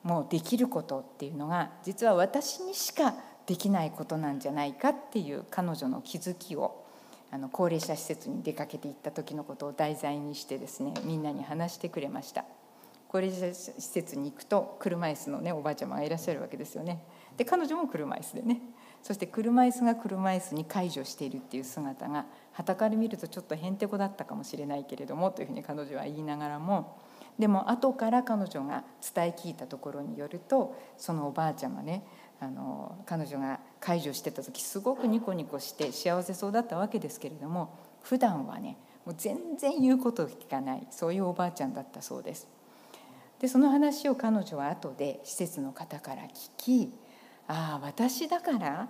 [0.03, 3.14] もうできることっていうのが実は私にしか
[3.46, 6.82] できないことなんじゃないかっていう彼女の気づきを
[7.30, 12.46] あの高齢者施設に出かけていった時のことを題材にしてですねみんなに話してくれました。
[13.09, 17.05] 高齢者施設に行くと車椅子のねおばあちゃまがいらっしゃるわけですよね。
[17.36, 18.62] で彼女も車椅子でね。
[19.03, 26.98] そして車椅子が車椅子に介助しているっていう姿が傍から見るとちょっとへんてこだったかもしれないけれどもというふうに彼女は言いながらも
[27.38, 28.84] でも後から彼女が
[29.14, 32.05] 伝え聞いたところによるとそのおばあちゃんがね
[32.40, 42.46] あの彼女が介助してた時すごくニコニコして幸せそうだったわけですけれども普段はねもう全然言うことを聞かないそういうおばあちゃんだったそうです。
[43.40, 46.94] でその話を彼女は後で施設の方から聞き
[47.53, 48.88] ああ私だから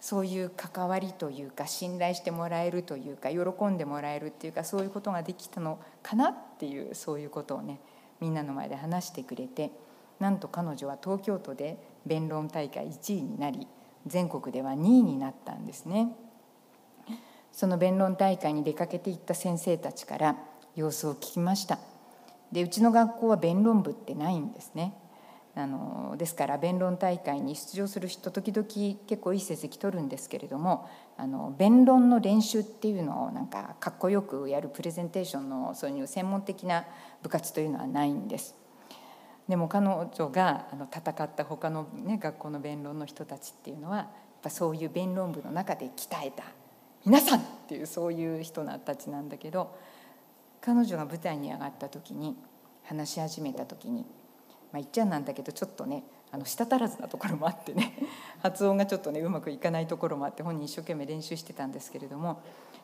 [0.00, 7.80] そういう関わりというか信頼してもらえるというか喜んでもらえるっていうかそういうことができたのかなっていうそういうことをね
[8.20, 9.70] みんなの前で話してくれて
[10.20, 13.66] なんと彼女は東京都で弁論大会1位になり
[14.06, 16.14] 全国では2位になったんですね。
[17.50, 20.36] その弁論大会に出かけていった先生たちから
[20.74, 21.78] 様子を聞きました
[22.52, 24.92] でうちの学校は弁論部ってないんですね
[25.58, 28.68] あのですから弁論大会に出場する人時々
[29.06, 30.86] 結構いい成績取るんですけれども
[31.16, 36.84] あの弁論の練習っていうのをなんかかっこよくやるプレゼンテーションのそういう専門的な
[37.22, 38.54] 部活というのはないんです。
[39.48, 44.06] でも彼女があの戦った他の、ね、学校の弁論の人たちっていうのはやっ
[44.42, 46.44] ぱそういう弁論部の中で鍛えた
[47.04, 49.74] 皆さんっていうそういう人たちなんだけど
[50.60, 52.36] 彼女が舞台に上がった時に
[52.84, 54.04] 話し始めた時に、
[54.76, 57.96] まあ、言っちゃなんだけどちょっとねあの舌足らずなところもあってね
[58.42, 62.40] 発音がちょっとねうまくいかないところもあって本人一生懸命練習してたんですけれども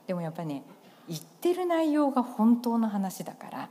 [0.07, 0.63] でもやっぱね
[1.07, 3.69] 言ってる内容が本当の話だから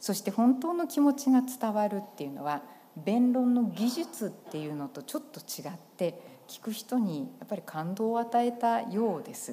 [0.00, 2.62] そして本当の気持ちが伝わるっていうのは
[2.96, 9.52] 弁論の技術っていうのとちょっと違って聞く人にやっぱり感動を与えたようです。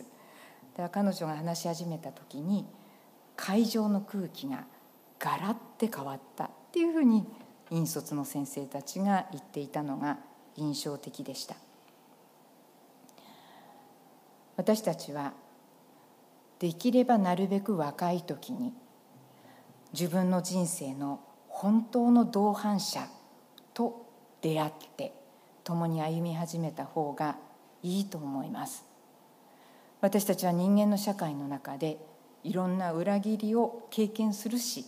[0.75, 2.65] だから彼女が話し始めた時に
[3.35, 4.65] 会場の空気が
[5.19, 7.25] ガラッて変わったっていうふうに
[7.71, 10.17] 引率の先生たちが言っていたのが
[10.55, 11.55] 印象的でした。
[14.55, 15.33] 私たちは
[16.59, 18.73] できればなるべく若い時に
[19.93, 23.07] 自分の人生の本当の同伴者
[23.73, 24.05] と
[24.41, 25.13] 出会って
[25.63, 27.37] 共に歩み始めた方が
[27.83, 28.85] いいと思います。
[30.01, 31.97] 私たちは人間の社会の中で
[32.43, 34.85] いろんな裏切りを経験するし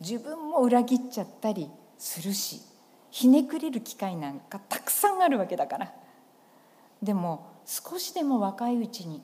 [0.00, 2.60] 自分も裏切っちゃったりするし
[3.10, 5.92] ひねくれる機会なんかたくさんあるわけだから。
[7.02, 9.22] でも少しでも若いうちに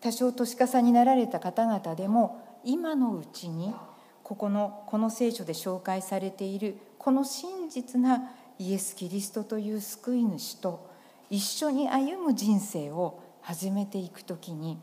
[0.00, 3.74] 多少年かさになられた方々でも今のうちに
[4.22, 10.88] ここのこの聖書で紹介されているこの真実なイエス・キリストという救い主と
[11.30, 14.78] 一緒に歩む人生を始めていく時に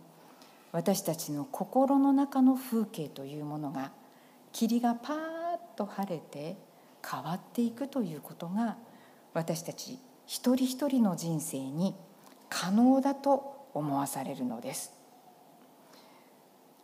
[0.72, 3.92] 私たちの心の中の風景というものが
[4.52, 5.20] 霧がパーッ
[5.76, 6.58] と晴れて
[7.06, 8.78] 変わっていくということが
[9.34, 11.96] 私たち一人一人の人生に
[12.50, 14.94] 可能だと思わされるのです。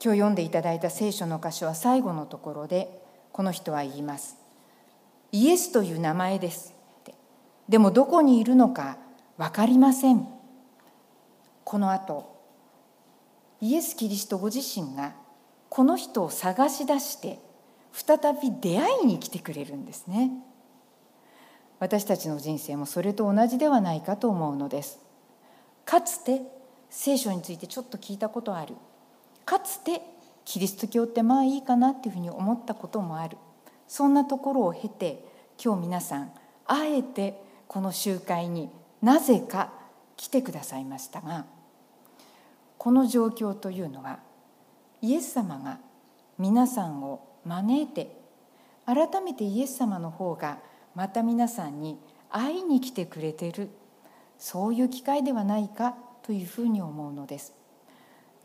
[0.03, 3.01] 今日読んでいただいた聖書の箇所は最後のところで
[3.31, 4.37] この人は言います。
[5.31, 6.73] イエスという名前です。
[7.01, 7.15] って
[7.69, 8.97] でもどこにいるのか
[9.37, 10.27] 分かりません。
[11.63, 12.33] この後
[13.61, 15.15] イエス・キリストご自身が
[15.69, 17.39] この人を探し出して
[17.93, 20.31] 再び出会いに来てくれるんですね。
[21.79, 24.99] 私たちの人生もそれと同じではないかと思うのです。
[25.85, 26.41] かつて
[26.89, 28.75] 聖書についてちょっと聞いたことある。
[29.45, 30.01] かつて
[30.43, 33.37] キリスト教ってまあいいかなっていうふうに思ったこともある。
[33.87, 35.23] そんなところを経て
[35.63, 36.31] 今日皆さん
[36.65, 38.69] あえてこの集会に
[39.01, 39.71] なぜか
[40.17, 41.45] 来てくださいましたが
[42.77, 44.19] この状況というのは
[45.01, 45.79] イエス様が
[46.39, 48.15] 皆さんを招いて
[48.85, 50.59] 改めてイエス様の方が
[50.95, 51.97] また皆さんに
[52.29, 53.69] 会いに来てくれてる
[54.37, 57.53] そういう機会ではないかというふうに思うのです。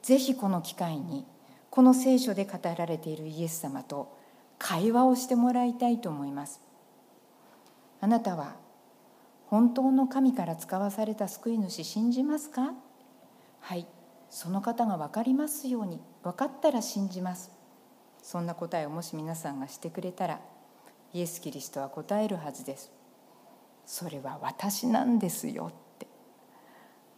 [0.02, 1.24] ぜひこの機会に
[1.70, 4.16] この聖書で語られているイエス様と
[4.58, 6.60] 会話をしてもらいたいと思います。
[8.00, 8.54] あなたは
[9.46, 12.72] 本当の神から使わされた救い主信じますか？
[13.60, 13.86] はい
[14.30, 17.50] その方が分かりますように分かったら信じます
[18.22, 20.40] そんな答えをもし皆さんがしてくれたら
[21.12, 22.90] イエス・キリストは答えるはずです。
[23.86, 26.06] それは私なんですよって。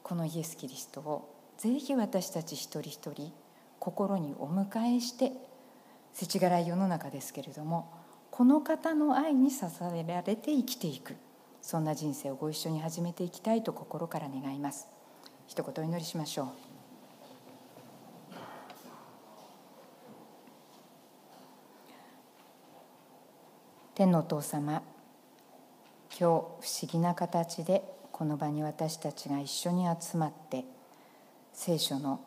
[0.02, 3.32] このイエス・キリストをぜひ私たち一人一人
[3.78, 5.32] 心にお迎えして
[6.12, 7.90] 世知辛い世の中ですけれども
[8.30, 11.16] この方の愛に支えられて生きていく。
[11.62, 14.88] そんな人生をご一緒に始めていきたいと心から願います。
[15.46, 16.69] 一言お祈りしましょう。
[24.00, 24.82] 天のお父様
[26.08, 26.58] 今日不思
[26.90, 27.82] 議な形で
[28.12, 30.64] この場に私たちが一緒に集まって
[31.52, 32.18] 聖書の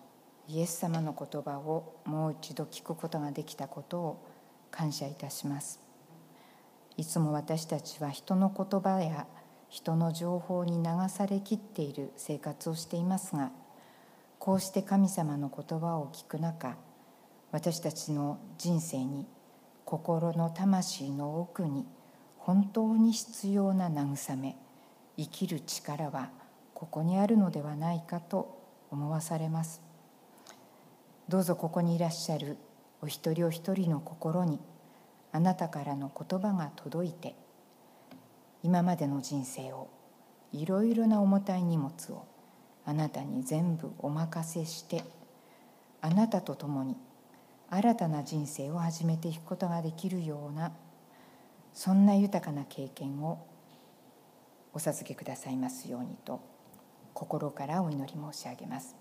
[0.48, 4.24] イエス様の言葉をもう一度聞くことができたことを
[4.70, 5.80] 感謝いたします。
[6.96, 9.26] いつも私たちは人の言葉や
[9.68, 13.52] 人の情報に流されきっている生活をしていますが
[14.38, 16.78] こうして神様の言葉を聞く中
[17.52, 19.26] 私たちの人生に
[19.94, 21.86] 心の魂の奥に
[22.40, 24.58] 本当に必要な慰め
[25.18, 26.32] 生きる力は
[26.74, 29.84] ここにあるのではないかと思わされます。
[31.30, 32.58] どうぞここにいらっしゃる
[33.04, 34.60] お一人お一人の心に
[35.32, 37.36] あなたからの言葉が届いて
[38.64, 39.90] 今までの人生を
[40.52, 42.26] いろいろな重たい荷物を
[42.84, 45.04] あなたに全部お任せして
[46.02, 46.98] あなたと共に
[47.76, 50.74] 新たな人生を始めていくことができるような
[51.74, 53.48] そんな豊かな経験を
[54.74, 56.40] お授けくださいますようにと
[57.16, 58.96] 心からお祈り申し上げます。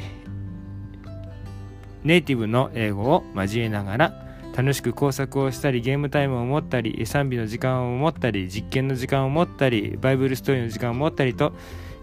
[2.03, 11.53] ネイティブの英語を交えながら楽しく工作をしたりゲームタイムを持ったり賛美の時間を持ったり実験の時間を持ったりバイブルストーリーの時間を持ったりと